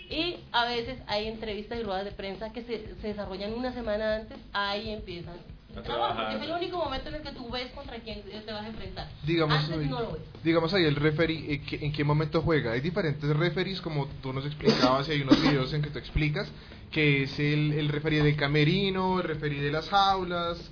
[0.10, 4.16] Y a veces hay entrevistas y ruedas de prensa que se, se desarrollan una semana
[4.16, 5.36] antes, ahí empiezan.
[5.76, 6.26] A el trabajo, trabajar.
[6.32, 8.68] porque es el único momento en el que tú ves contra quién te vas a
[8.68, 9.10] enfrentar.
[9.26, 10.22] Digamos, Antes ahí- no lo ves.
[10.44, 12.72] digamos ahí el referee, ¿en qué, en qué momento juega?
[12.74, 16.50] Hay diferentes referees, como tú nos explicabas, y hay unos videos en que tú explicas,
[16.92, 20.72] que es el, el referee de camerino, el referee de las jaulas,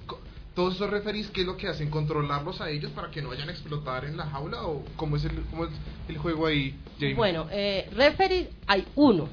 [0.55, 1.89] todos esos referees, ¿qué es lo que hacen?
[1.89, 4.63] ¿Controlarlos a ellos para que no vayan a explotar en la jaula?
[4.63, 5.71] ¿O cómo es el, cómo es
[6.07, 7.15] el juego ahí, Jamie?
[7.15, 9.27] Bueno, eh, referee hay uno,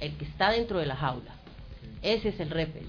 [0.00, 1.32] el que está dentro de la jaula.
[2.02, 2.88] Ese es el referee.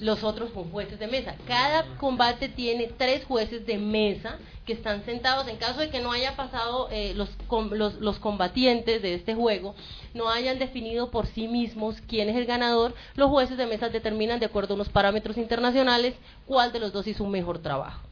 [0.00, 1.36] Los otros son jueces de mesa.
[1.48, 4.36] Cada combate tiene tres jueces de mesa
[4.66, 5.48] que están sentados.
[5.48, 9.34] En caso de que no haya pasado eh, los, com- los, los combatientes de este
[9.34, 9.74] juego,
[10.12, 14.38] no hayan definido por sí mismos quién es el ganador, los jueces de mesa determinan
[14.38, 16.14] de acuerdo a unos parámetros internacionales
[16.46, 18.02] cuál de los dos hizo un mejor trabajo.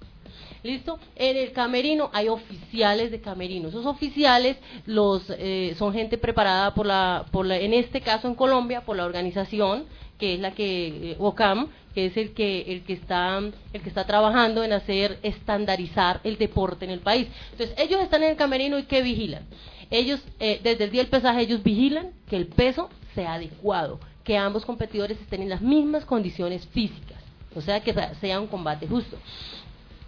[0.63, 0.99] ¿Listo?
[1.17, 3.69] En el camerino hay oficiales de camerino.
[3.69, 4.57] Esos oficiales
[4.87, 8.97] los eh, son gente preparada por la, por la, en este caso en Colombia, por
[8.97, 9.85] la organización
[10.19, 13.89] que es la que eh, OCAM, que es el que el que está el que
[13.89, 17.29] está trabajando en hacer estandarizar el deporte en el país.
[17.53, 19.43] Entonces ellos están en el camerino y qué vigilan.
[19.91, 24.37] Ellos eh, desde el día del pesaje ellos vigilan que el peso sea adecuado, que
[24.37, 27.19] ambos competidores estén en las mismas condiciones físicas,
[27.55, 29.17] o sea que sea- un combate justo.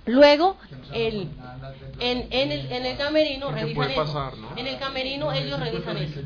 [0.07, 0.57] Luego,
[0.95, 1.29] el,
[1.99, 4.05] en, en, el, en el camerino revisan eso.
[4.05, 4.57] pasar, ¿no?
[4.57, 6.21] En el camerino ellos revisan eso.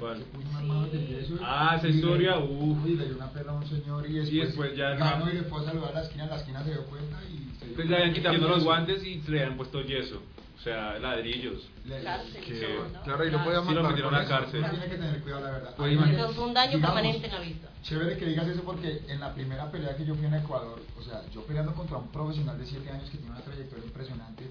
[0.00, 0.18] ¿Cuál?
[0.18, 2.86] y- Ah, esa y historia, uf.
[2.86, 5.30] Y le dio una perra a un señor y después, después ya ganó no.
[5.30, 7.66] y le fue a saludar a la esquina, la esquina se dio cuenta y se
[7.66, 10.22] dio Pues le habían quitado los guantes y se le habían puesto yeso.
[10.58, 11.68] O sea, ladrillos.
[12.04, 13.02] Cárcel, Que- ¿no?
[13.02, 14.28] Claro, y lo podía Sí, lo matar metieron con a eso.
[14.30, 14.60] cárcel.
[14.60, 15.74] Uno tiene que tener cuidado, la verdad.
[15.76, 17.68] Pues Es un daño digamos, permanente en la vista.
[17.82, 21.02] Chévere que digas eso porque en la primera pelea que yo fui en Ecuador, o
[21.02, 24.50] sea, yo peleando contra un profesional de 7 años que tiene una trayectoria impresionante,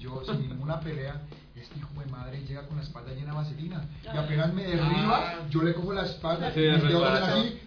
[0.00, 1.20] yo sin ninguna pelea,
[1.56, 5.48] este hijo de madre llega con la espalda llena de vaselina y apenas me derriba,
[5.50, 7.26] yo le cojo la espalda Sí, y me quedo resbala.
[7.32, 7.60] así,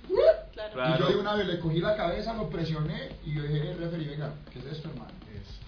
[0.95, 4.05] y yo de una vez le cogí la cabeza, lo presioné y yo dije, referí,
[4.05, 5.11] venga, ¿qué es esto hermano?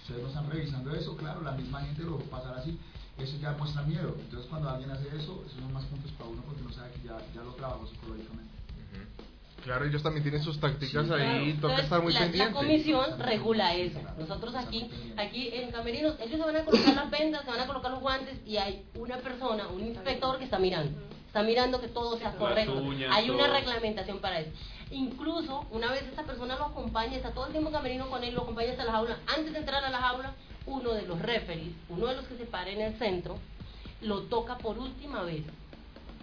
[0.02, 2.78] Ustedes no están revisando eso, claro, la misma gente lo va a pasar así,
[3.18, 6.42] eso ya muestra miedo, entonces cuando alguien hace eso, eso son más puntos para uno
[6.42, 8.50] porque uno sabe que ya, ya lo trabajó psicológicamente.
[9.64, 11.38] Claro, ellos también tienen sus tácticas Sí, ahí, Claro.
[11.38, 12.50] toca Entonces, estar muy la, pendiente.
[12.50, 14.00] La comisión regula eso.
[14.18, 17.66] Nosotros aquí, aquí en Camerinos, ellos se van a colocar las vendas, se van a
[17.66, 20.98] colocar los guantes y hay una persona, un inspector que está mirando.
[21.26, 22.74] Está mirando que todo sea correcto.
[22.74, 23.54] uñas, Hay una todo.
[23.56, 24.50] reglamentación para eso.
[24.90, 28.42] Incluso, una vez esta persona lo acompaña, está todo el tiempo camerino con él, lo
[28.42, 29.18] acompaña hasta la jaula.
[29.36, 30.34] Antes de entrar a la jaula,
[30.66, 33.38] uno de los referees, uno de los que se para en el centro,
[34.00, 35.44] lo toca por última vez.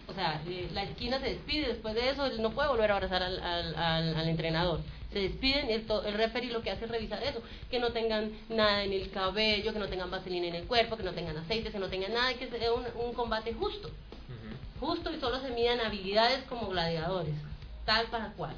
[0.09, 2.95] O sea, eh, la esquina se despide, después de eso él no puede volver a
[2.95, 4.79] abrazar al, al, al- al entrenador.
[5.11, 8.31] Se despiden y el, el referee lo que hace es revisar eso, que no tengan
[8.49, 11.71] nada en el cabello, que no tengan vaselina en el cuerpo, que no tengan aceite,
[11.71, 13.89] que no tengan nada, que sea un, un combate justo.
[14.79, 17.33] Justo y solo se midan habilidades como gladiadores,
[17.85, 18.55] tal para cual.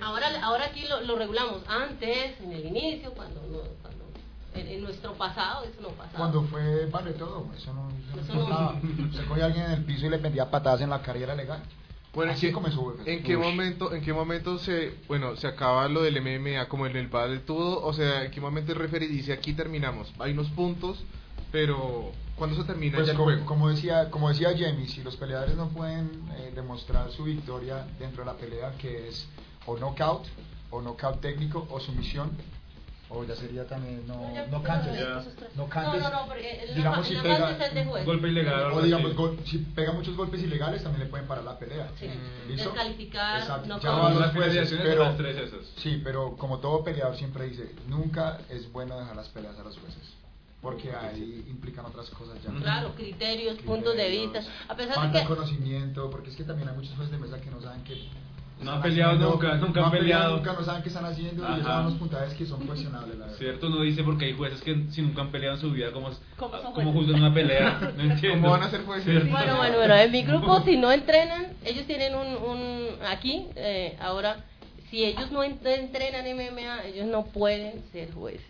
[0.00, 1.62] Ahora, ahora aquí lo, lo regulamos.
[1.68, 3.99] Antes, en el inicio, cuando, no, cuando
[4.60, 6.18] en, en nuestro pasado, eso no pasaba.
[6.18, 7.88] Cuando fue vale todo, eso no,
[8.20, 9.12] eso Eso no.
[9.16, 11.22] Se cogía a alguien en el piso y le pendía patadas en la cara y
[11.22, 11.62] era legal.
[12.12, 12.96] Bueno, ¿en Así qué, comenzó.
[13.06, 13.42] ¿en qué Ush.
[13.44, 17.38] momento, en qué momento se, bueno, se acaba lo del MMA como en el Battle
[17.40, 17.84] todo?
[17.84, 20.12] O sea, ¿en qué momento el referee dice aquí terminamos?
[20.18, 21.04] Hay unos puntos,
[21.52, 23.46] pero ¿cuándo se termina Pues ya el como, juego?
[23.46, 28.24] como decía, como decía Jamie, si los peleadores no pueden eh, demostrar su victoria dentro
[28.24, 29.28] de la pelea, que es
[29.66, 30.26] o knockout,
[30.70, 32.32] o knockout técnico, o sumisión,
[33.12, 35.00] o ya sería también no, no ya, cantes,
[35.56, 36.02] no No, cantes,
[36.76, 38.06] digamos si pega base es el de juez.
[38.06, 39.12] Golpe ilegal o digamos
[39.44, 41.88] si pega muchos golpes ilegales también le pueden parar la pelea.
[41.98, 42.06] Sí.
[42.48, 42.70] ¿Listo?
[42.70, 43.68] Descalificar, Exacto.
[43.68, 45.66] no Ya van Las jueces, pero- son las tres esas.
[45.76, 49.76] Sí, pero como todo peleador siempre dice, nunca es bueno dejar las peleas a los
[49.78, 50.14] jueces.
[50.62, 52.52] porque ahí implican otras cosas ya.
[52.52, 54.40] Claro, criterios, puntos de vista.
[54.68, 57.50] A pesar de que conocimiento, porque es que también hay muchos jueces de mesa que
[57.50, 57.94] no saben que
[58.62, 60.36] No han peleado haciendo, nunca, nunca no han peleado.
[60.36, 61.54] nunca no saben qué están haciendo y Ajá.
[61.56, 63.38] esos son los puntajes que son cuestionables, la verdad.
[63.38, 66.10] Cierto, uno dice porque hay jueces que si nunca han peleado en su vida, ¿cómo,
[66.36, 67.78] ¿Cómo cómo juzgan una pelea?
[67.96, 68.40] No entiendo.
[68.42, 69.04] ¿Cómo van a ser jueces?
[69.04, 69.30] ¿Cierto?
[69.30, 73.96] Bueno, bueno, bueno, en mi grupo si no entrenan, ellos tienen un, un aquí, eh,
[74.00, 74.44] ahora,
[74.90, 78.44] si ellos no ent- entrenan MMA, ellos no pueden ser jueces.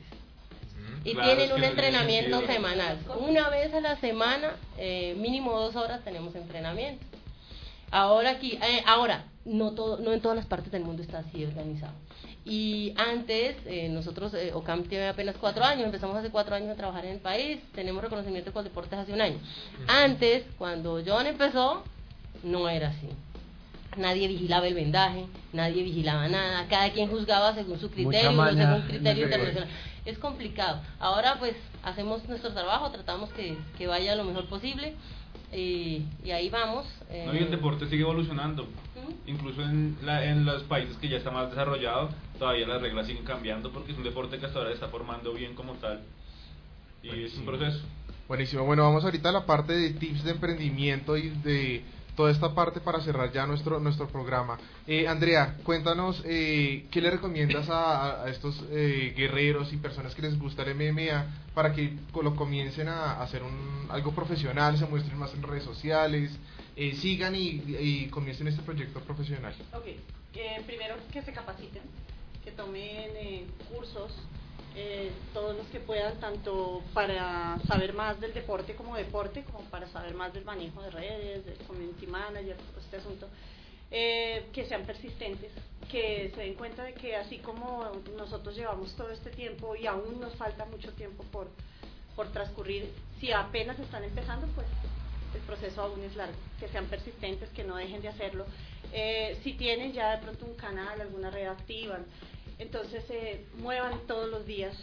[1.04, 2.98] Y Claro, es tienen un no entrenamiento semanal.
[3.26, 7.02] Una vez a la semana, eh, mínimo dos horas tenemos entrenamiento.
[7.90, 11.44] Ahora aquí, eh, ahora, no todo, no en todas las partes del mundo está así
[11.44, 11.94] organizado.
[12.44, 16.74] Y antes, eh, nosotros, eh, OCAM tiene apenas cuatro años, empezamos hace cuatro años a
[16.74, 19.38] trabajar en el país, tenemos reconocimiento con deportes hace un año.
[19.86, 21.84] Antes, cuando John empezó,
[22.42, 23.08] no era así.
[23.96, 28.82] Nadie vigilaba el vendaje, nadie vigilaba nada, cada quien juzgaba según su criterio, no según
[28.82, 29.68] criterio internacional.
[30.04, 30.80] Es complicado.
[30.98, 34.94] Ahora pues hacemos nuestro trabajo, tratamos que, que vaya lo mejor posible
[35.52, 36.86] y, y ahí vamos.
[37.10, 38.62] eh, No, y el deporte sigue evolucionando.
[38.64, 39.14] Ujú.
[39.26, 43.24] Incluso en, la, en los países que ya está más desarrollado, todavía las reglas siguen
[43.24, 46.00] cambiando porque es un deporte que hasta ahora se está formando bien como tal.
[47.02, 47.80] Y es un proceso.
[48.28, 48.64] Buenísimo.
[48.64, 51.82] Bueno, vamos ahorita a la parte de tips de emprendimiento y de
[52.16, 54.58] toda esta parte para cerrar ya nuestro nuestro programa.
[54.86, 60.38] Eh, Andrea, cuéntanos eh, qué le recomiendas a, estos eh, guerreros y personas que les
[60.38, 65.32] gusta el MMA para que lo comiencen a hacer un, algo profesional, se muestren más
[65.34, 66.30] en redes sociales,
[66.76, 69.54] eh, sigan y, y comiencen este proyecto profesional.
[69.74, 69.86] Ok,
[70.66, 71.82] primero que se capaciten,
[72.44, 74.12] que tomen eh, cursos,
[74.76, 79.88] eh, todos los que puedan, tanto para saber más del deporte como deporte, como para
[79.88, 83.28] saber más del manejo de redes, del community manager, todo este asunto,
[83.90, 85.50] eh, que sean persistentes,
[85.90, 90.20] que se den cuenta de que así como nosotros llevamos todo este tiempo y aún
[90.20, 91.48] nos falta mucho tiempo por,
[92.14, 94.68] por transcurrir, si apenas están empezando, pues
[95.34, 98.46] el proceso aún es largo, que sean persistentes, que no dejen de hacerlo.
[98.92, 102.04] Eh, si tienen ya de pronto un canal, alguna red activan,
[102.60, 104.76] entonces eh, muevan todos los días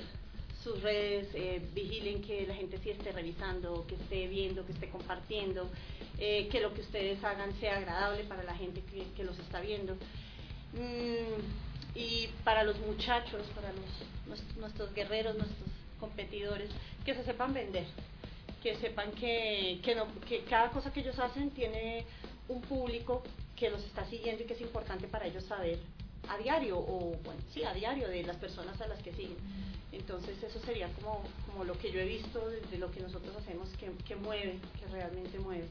[0.63, 4.89] sus redes, eh, vigilen que la gente sí esté revisando, que esté viendo, que esté
[4.89, 5.69] compartiendo,
[6.17, 8.83] eh, que lo que ustedes hagan sea agradable para la gente
[9.15, 9.93] que, los está viendo.
[10.73, 15.69] Mm, y para los muchachos, para los, nuestros, nuestros guerreros, nuestros
[15.99, 16.69] competidores,
[17.05, 17.85] que se sepan vender,
[18.61, 22.05] que sepan que, que, no, que cada cosa que ellos hacen tiene
[22.49, 23.23] un público
[23.55, 25.79] que los está siguiendo y que es importante para ellos saber
[26.29, 29.37] a diario, o bueno, sí, a diario de las personas a las que siguen.
[29.91, 33.69] Entonces eso sería como, como lo que yo he visto de, lo que nosotros hacemos
[33.79, 35.67] que, que mueve, que realmente mueve.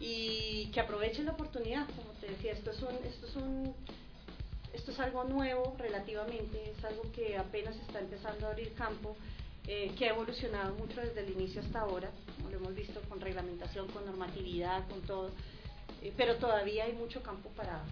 [0.00, 3.74] Y que aprovechen la oportunidad, como te decía, esto es un, esto es un
[4.72, 9.16] esto es algo nuevo relativamente, es algo que apenas está empezando a abrir campo,
[9.66, 13.20] eh, que ha evolucionado mucho desde el inicio hasta ahora, como lo hemos visto con
[13.20, 15.30] reglamentación, con normatividad, con todo,
[16.02, 17.82] eh, pero todavía hay mucho campo para,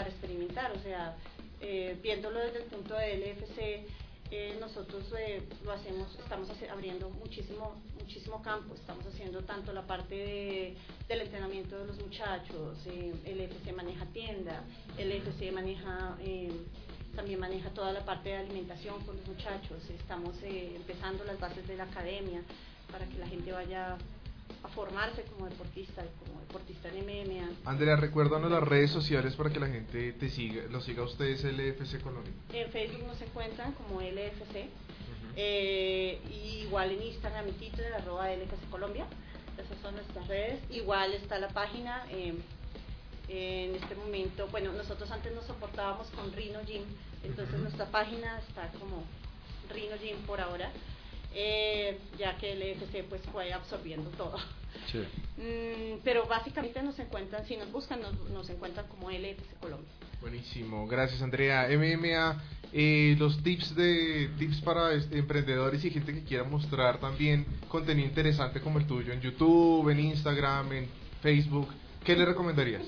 [0.00, 1.14] para experimentar, o sea,
[1.60, 3.84] eh, viéndolo desde el punto de LFC,
[4.30, 10.14] eh, nosotros eh, lo hacemos, estamos abriendo muchísimo, muchísimo campo, estamos haciendo tanto la parte
[10.14, 10.74] de-
[11.06, 14.62] del entrenamiento de los muchachos, eh, el EFC maneja tienda,
[14.96, 16.50] el EFC maneja, eh,
[17.14, 21.68] también maneja toda la parte de alimentación con los muchachos, estamos eh, empezando las bases
[21.68, 22.40] de la academia
[22.90, 23.98] para que la gente vaya
[24.62, 27.48] a formarse como deportista, como deportista en MMA.
[27.64, 31.44] Andrea, recuérdanos las redes sociales para que la gente te siga, lo siga a ustedes
[31.44, 32.32] LFC Colombia.
[32.52, 34.68] En Facebook nos encuentran como LFC,
[35.36, 39.06] eh, y igual en Instagram y Twitter, arroba LFC Colombia.
[39.56, 40.60] Esas son nuestras redes.
[40.70, 42.04] Igual está la página.
[42.10, 42.34] eh,
[43.30, 46.82] en este momento, bueno, nosotros antes nos soportábamos con Rhino Gym,
[47.22, 49.04] entonces nuestra página está como
[49.72, 50.72] Rhino Gym por ahora,
[51.34, 54.36] eh, ya que el EFC pues fue absorbiendo todo.
[55.36, 59.88] Mm, pero básicamente nos encuentran, si nos buscan, nos, nos encuentran como LFC Colombia.
[60.20, 61.66] Buenísimo, gracias Andrea.
[61.70, 67.46] MMA, eh, los tips de tips para este, emprendedores y gente que quiera mostrar también
[67.68, 70.88] contenido interesante como el tuyo en YouTube, en Instagram, en
[71.22, 71.68] Facebook.
[72.04, 72.82] ¿Qué le recomendarías?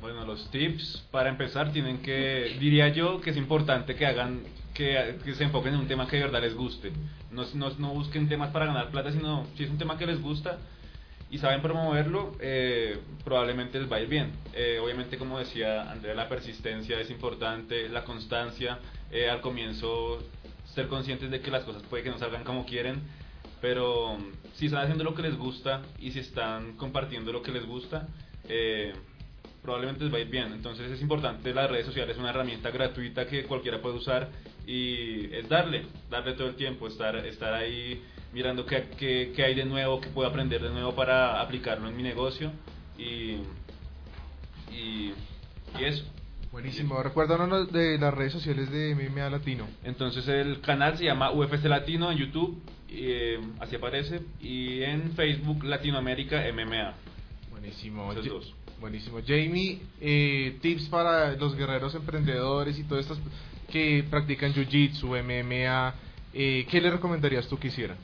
[0.00, 4.42] Bueno, los tips para empezar tienen que, diría yo, que es importante que hagan,
[4.78, 6.92] que, que se enfoquen en un tema que de verdad les guste.
[7.32, 10.22] No, no, no busquen temas para ganar plata, sino si es un tema que les
[10.22, 10.58] gusta
[11.30, 14.30] y saben promoverlo, eh, probablemente les va a ir bien.
[14.54, 18.78] Eh, obviamente, como decía Andrea, la persistencia es importante, la constancia,
[19.10, 20.22] eh, al comienzo
[20.74, 23.02] ser conscientes de que las cosas puede que no salgan como quieren,
[23.60, 27.50] pero mm, si están haciendo lo que les gusta y si están compartiendo lo que
[27.50, 28.06] les gusta,
[28.48, 28.92] eh,
[29.68, 30.50] probablemente les va a ir bien.
[30.54, 34.30] Entonces es importante, las redes sociales es una herramienta gratuita que cualquiera puede usar
[34.66, 38.02] y es darle, darle todo el tiempo, estar, estar ahí
[38.32, 41.96] mirando qué, qué, qué hay de nuevo, qué puedo aprender de nuevo para aplicarlo en
[41.98, 42.50] mi negocio
[42.96, 43.42] y,
[44.72, 45.12] y,
[45.78, 46.04] y eso.
[46.50, 47.02] Buenísimo.
[47.02, 49.68] Recuérdanos de las redes sociales de MMA Latino.
[49.84, 52.58] Entonces el canal se llama UFC Latino en YouTube,
[52.88, 56.94] eh, así aparece, y en Facebook Latinoamérica MMA.
[57.50, 58.10] Buenísimo.
[58.12, 58.57] Esos dos.
[58.80, 59.18] Buenísimo.
[59.26, 63.18] Jamie, eh, tips para los guerreros emprendedores y todos estos
[63.70, 65.94] que practican Jiu-Jitsu, MMA.
[66.32, 67.96] Eh, ¿Qué le recomendarías tú que hicieran?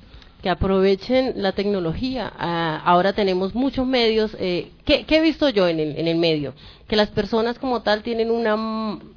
[0.45, 2.31] que aprovechen la tecnología.
[2.37, 4.37] Ah, ahora tenemos muchos medios.
[4.39, 6.53] Eh, ¿qué, qué he visto yo en el, en el medio?
[6.87, 8.55] Que las personas como tal tienen una,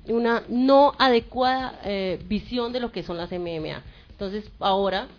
[0.08, 3.84] una no adecuada eh, visión de lo que son las MMA.
[4.10, 5.10] Entonces, ahora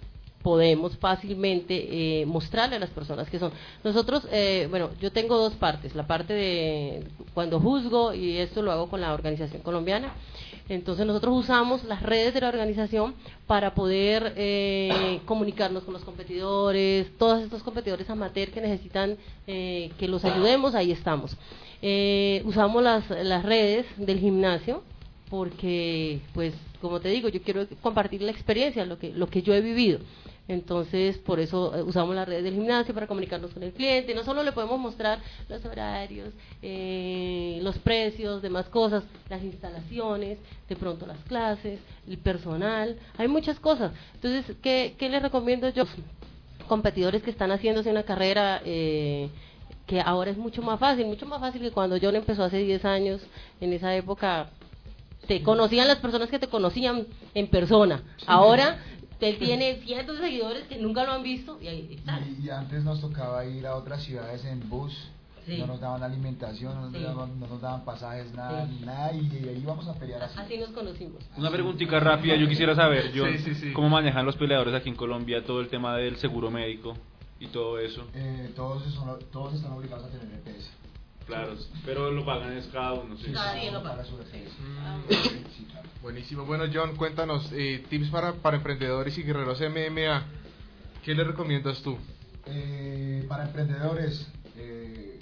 [0.43, 3.53] podemos fácilmente eh, mostrarle a las personas que son.
[3.85, 8.73] Nosotros, eh, bueno, yo tengo dos partes, la parte de cuando juzgo y esto lo
[8.73, 10.15] hago con la organización colombiana.
[10.69, 13.15] Entonces nosotros usamos las redes de la organización
[13.47, 19.17] para poder eh, comunicarnos con los competidores, todos estos competidores amateur que necesitan
[19.47, 21.37] eh, que los ayudemos, ahí estamos.
[21.81, 24.83] Eh, usamos las, las redes del gimnasio
[25.31, 29.55] porque, pues, como te digo, yo quiero compartir la experiencia, lo que, lo que yo
[29.55, 30.01] he vivido.
[30.49, 34.15] Entonces, por eso eh, usamos las redes del gimnasio para comunicarnos con el cliente.
[34.15, 36.31] No solo le podemos mostrar los horarios,
[36.63, 41.79] eh, los precios, demás cosas, las instalaciones, de pronto las clases,
[42.09, 43.93] el personal, hay muchas cosas.
[44.15, 45.85] Entonces, ¿qué, qué les recomiendo yo?
[46.67, 49.29] Competidores que están haciéndose una carrera eh,
[49.87, 52.85] que ahora es mucho más fácil, mucho más fácil que cuando John empezó hace 10
[52.87, 53.21] años,
[53.61, 54.51] en esa época
[55.27, 58.03] te conocían las personas que te conocían en persona.
[58.27, 58.79] Ahora
[59.21, 62.23] él tiene cientos de seguidores que nunca lo han visto y ahí están.
[62.41, 64.93] Y, y antes nos tocaba ir a otras ciudades en bus,
[65.47, 65.57] Sí.
[65.59, 67.03] no nos daban alimentación, no nos, Sí.
[67.03, 68.85] daban, no nos daban pasajes, nada, Sí.
[68.85, 70.39] nada, y, y ahí íbamos a pelear así.
[70.39, 71.23] Así nos conocimos.
[71.39, 73.73] Una preguntita rápida, yo quisiera saber, yo, Sí, sí, sí.
[73.73, 76.95] ¿cómo manejan los peleadores aquí en Colombia todo el tema del seguro médico
[77.41, 78.05] y todo eso?
[78.15, 80.69] Eh, todos, son- todos están obligados a tener EPS.
[81.29, 81.55] Claro,
[81.85, 83.31] pero lo pagan es cada uno, sí.
[83.33, 84.09] Cada quien lo paga paga.
[84.09, 84.59] su EPS.
[84.59, 85.13] Mm.
[85.57, 85.89] Sí, claro.
[86.03, 86.47] Buenísimo.
[86.47, 90.25] Bueno, John, cuéntanos eh, tips para, para emprendedores y guerreros MMA.
[91.05, 91.99] ¿Qué le recomiendas tú?
[92.47, 94.27] Eh, para emprendedores,
[94.57, 95.19] eh,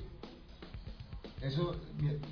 [1.42, 1.74] eso,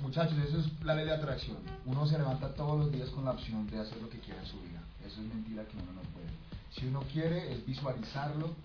[0.01, 1.57] muchachos, eso es la ley de atracción.
[1.85, 4.47] Uno se levanta todos los días con la opción de hacer lo que quiera en
[4.47, 4.81] su vida.
[5.05, 6.27] Eso es mentira que uno no puede.
[6.71, 8.55] Si uno quiere, es visualizarlo.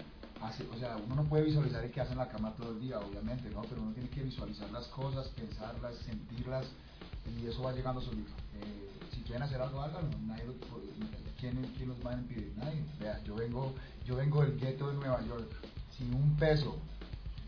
[0.43, 2.99] O sea, uno no puede visualizar el que hace en la cama todo el día,
[2.99, 3.63] obviamente, ¿no?
[3.63, 6.65] Pero uno tiene que visualizar las cosas, pensarlas, sentirlas,
[7.41, 8.31] y eso va llegando solito.
[8.55, 10.11] Eh, si quieren hacer algo, háganlo.
[10.27, 10.55] Nadie lo-
[11.39, 12.53] ¿quién, ¿Quién los va a impedir?
[12.57, 12.83] Nadie.
[12.99, 13.75] Vea, yo vengo,
[14.07, 15.51] yo vengo del gueto de Nueva York
[15.97, 16.77] sin un peso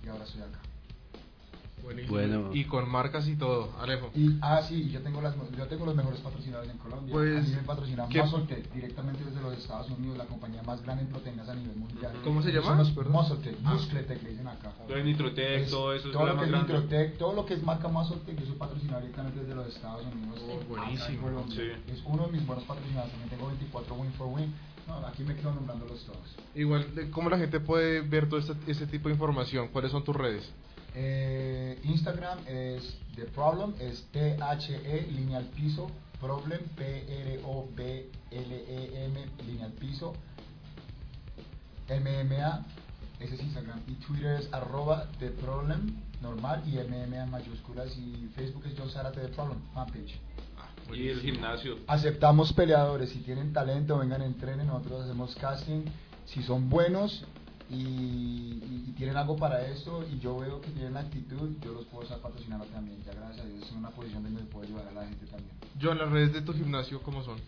[0.05, 0.59] y ahora estoy acá.
[1.83, 2.13] Buenísimo.
[2.15, 2.51] Bueno.
[2.55, 3.71] Y con marcas y todo.
[3.81, 4.11] Alejo.
[4.15, 7.13] Y, ah, sí, yo tengo, las, yo tengo los mejores patrocinadores en Colombia.
[7.13, 10.81] Pues, a mí me patrocina ¿qué- Muscletech directamente desde los Estados Unidos, la compañía más
[10.83, 12.13] grande en proteínas a nivel mundial.
[12.25, 12.75] ¿Cómo se llama?
[12.77, 13.73] Muscletech, Ah.
[13.75, 14.73] Muscletech le dicen acá.
[14.87, 16.61] Todo el Nitrotec, Es- todo eso es todo lo más que es.
[16.63, 20.41] Nitrotec, todo lo que es marca Muscletech, yo soy patrocinador directamente desde los Estados Unidos.
[20.47, 21.23] Oh, en buenísimo.
[21.23, 21.57] Colombia.
[21.87, 21.93] Sí.
[21.93, 24.53] Es uno de mis buenos patrocinadores, también tengo 24 Win for Win.
[24.89, 26.19] No, aquí me quedo nombrándolos todos.
[26.57, 29.69] Igual, ¿cómo la gente puede ver todo este, este tipo de información?
[29.69, 30.51] ¿Cuáles son tus redes?
[30.95, 35.91] Eh, Instagram es The Problem, es T-H-E, línea al piso,
[36.21, 38.11] Problem, P-R-O-B-L-E-M,
[39.21, 40.15] E línea al piso,
[41.89, 42.67] MMA,
[43.21, 48.29] ese es Instagram, y Twitter es arroba The Problem, normal, y MMA en mayúsculas, y
[48.35, 50.21] Facebook es John Zárate The Problem, fanpage.
[50.93, 51.79] Y el gimnasio.
[51.87, 55.85] Aceptamos peleadores, si tienen talento, vengan, entrenen, nosotros hacemos casting,
[56.27, 57.25] si son buenos
[57.73, 61.85] y, y- y tienen algo para esto y yo veo que tienen actitud, yo los
[61.87, 64.89] puedo estar patrocinando también, ya gracias a Dios en una posición donde me puedo ayudar
[64.89, 65.51] a la gente también.
[65.81, 67.39] John, las redes de tu gimnasio, ¿cómo son?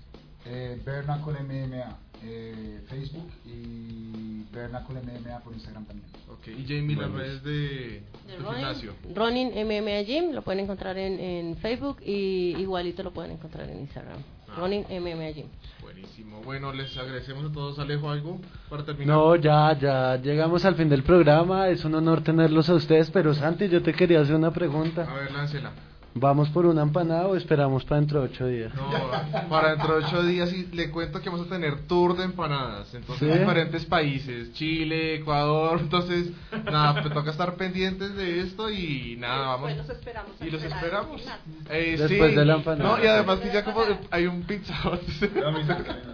[0.46, 6.08] Eh, Bernacle MMA, eh, Facebook y Bernacle MMA por Instagram también.
[6.30, 8.02] Ok, y Jamie, las redes de, De
[8.36, 8.92] tu Ronin, gimnasio.
[9.14, 13.80] Ronin MMA Gym, lo pueden encontrar en, en Facebook y igualito lo pueden encontrar en
[13.80, 14.18] Instagram.
[14.56, 15.46] Ronin MMA Gym.
[15.82, 16.40] Buenísimo.
[16.44, 17.78] Bueno, les agradecemos a todos.
[17.78, 19.16] Alejo, ¿algo para terminar?
[19.16, 21.68] No, ya, ya llegamos al fin del programa.
[21.68, 25.06] Es un honor tenerlos a ustedes, pero Santi, yo te quería hacer una pregunta.
[25.10, 25.72] A ver, láncela.
[26.16, 28.72] ¿Vamos por una empanada o esperamos para dentro de ocho días?
[28.74, 32.24] No, para dentro de ocho días y le cuento que vamos a tener tour de
[32.24, 32.94] empanadas.
[32.94, 33.38] Entonces, ¿Sí?
[33.38, 35.80] diferentes países, Chile, Ecuador.
[35.80, 36.30] Entonces,
[36.70, 39.60] nada, pues toca estar pendientes de esto y nada, vamos.
[39.72, 40.30] Pues los esperamos.
[40.40, 41.22] Y los esperamos.
[41.70, 42.36] Eh, Después sí.
[42.36, 42.96] de la empanada.
[42.96, 44.74] No, y además que ya como hay un pizza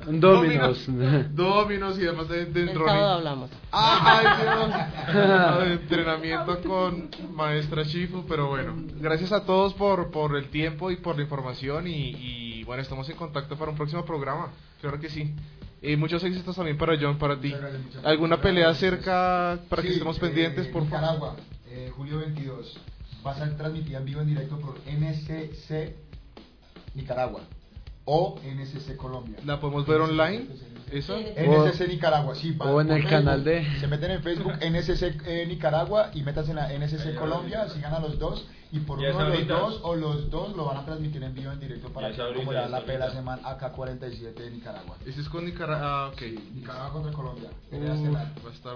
[0.06, 0.86] Domino's.
[1.34, 2.86] Dominos y además de, de El Ronin.
[2.86, 3.50] sábado hablamos.
[3.72, 5.70] ¡Ay, Dios!
[5.82, 8.74] Entrenamiento con maestra Shifu, pero bueno.
[9.00, 13.08] Gracias a todos por, por el tiempo y por la información y, y, bueno, estamos
[13.08, 14.52] en contacto para un próximo programa.
[14.80, 15.34] Claro que sí.
[15.82, 17.54] Y muchos éxitos también para John, para ti.
[18.04, 21.00] ¿Alguna pelea cerca para que estemos eh, pendientes, por favor?
[21.00, 21.36] Nicaragua,
[21.68, 22.78] eh, julio 22.
[23.26, 25.94] Va a ser transmitida en vivo en directo por NSC
[26.94, 27.42] Nicaragua
[28.04, 29.38] o NSC Colombia.
[29.44, 30.46] ¿La podemos ver online?
[30.92, 31.14] ¿Esa?
[31.18, 32.56] NSC Nicaragua, sí.
[32.58, 36.56] o en el canal de- Se meten en Facebook NSC eh, Nicaragua y metas en
[36.56, 40.30] la NSC Colombia, sigan a los dos y por uno de los dos o los
[40.30, 43.10] dos lo van a transmitir en vivo en directo para que dan ya la pela
[43.10, 44.96] semana AK-47 de Nicaragua.
[45.04, 46.04] Ese es con Nicaragua.
[46.06, 46.22] Ah, ok.
[46.54, 47.50] Nicaragua contra Colombia.
[47.72, 48.74] Uh, va a estar.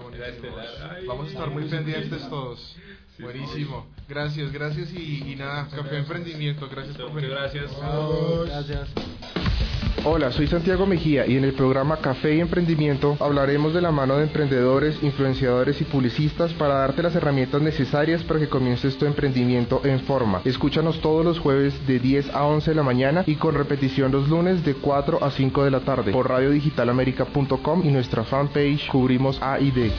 [0.91, 2.75] Ay, Vamos a estar muy pendientes todos.
[3.15, 3.85] Sí, Buenísimo.
[4.09, 6.67] Gracias, gracias y, y nada, café emprendimiento.
[6.69, 7.31] Gracias por venir.
[7.31, 7.71] gracias.
[8.45, 8.89] Gracias.
[10.07, 14.17] Hola, soy Santiago Mejía y en el programa Café y Emprendimiento hablaremos de la mano
[14.17, 19.81] de emprendedores, influenciadores y publicistas para darte las herramientas necesarias para que comiences tu emprendimiento
[19.83, 20.41] en forma.
[20.45, 24.29] Escúchanos todos los jueves de 10 a 11 de la mañana y con repetición los
[24.29, 29.59] lunes de 4 a 5 de la tarde por radiodigitalamerica.com y nuestra fanpage Cubrimos A
[29.59, 29.91] y D.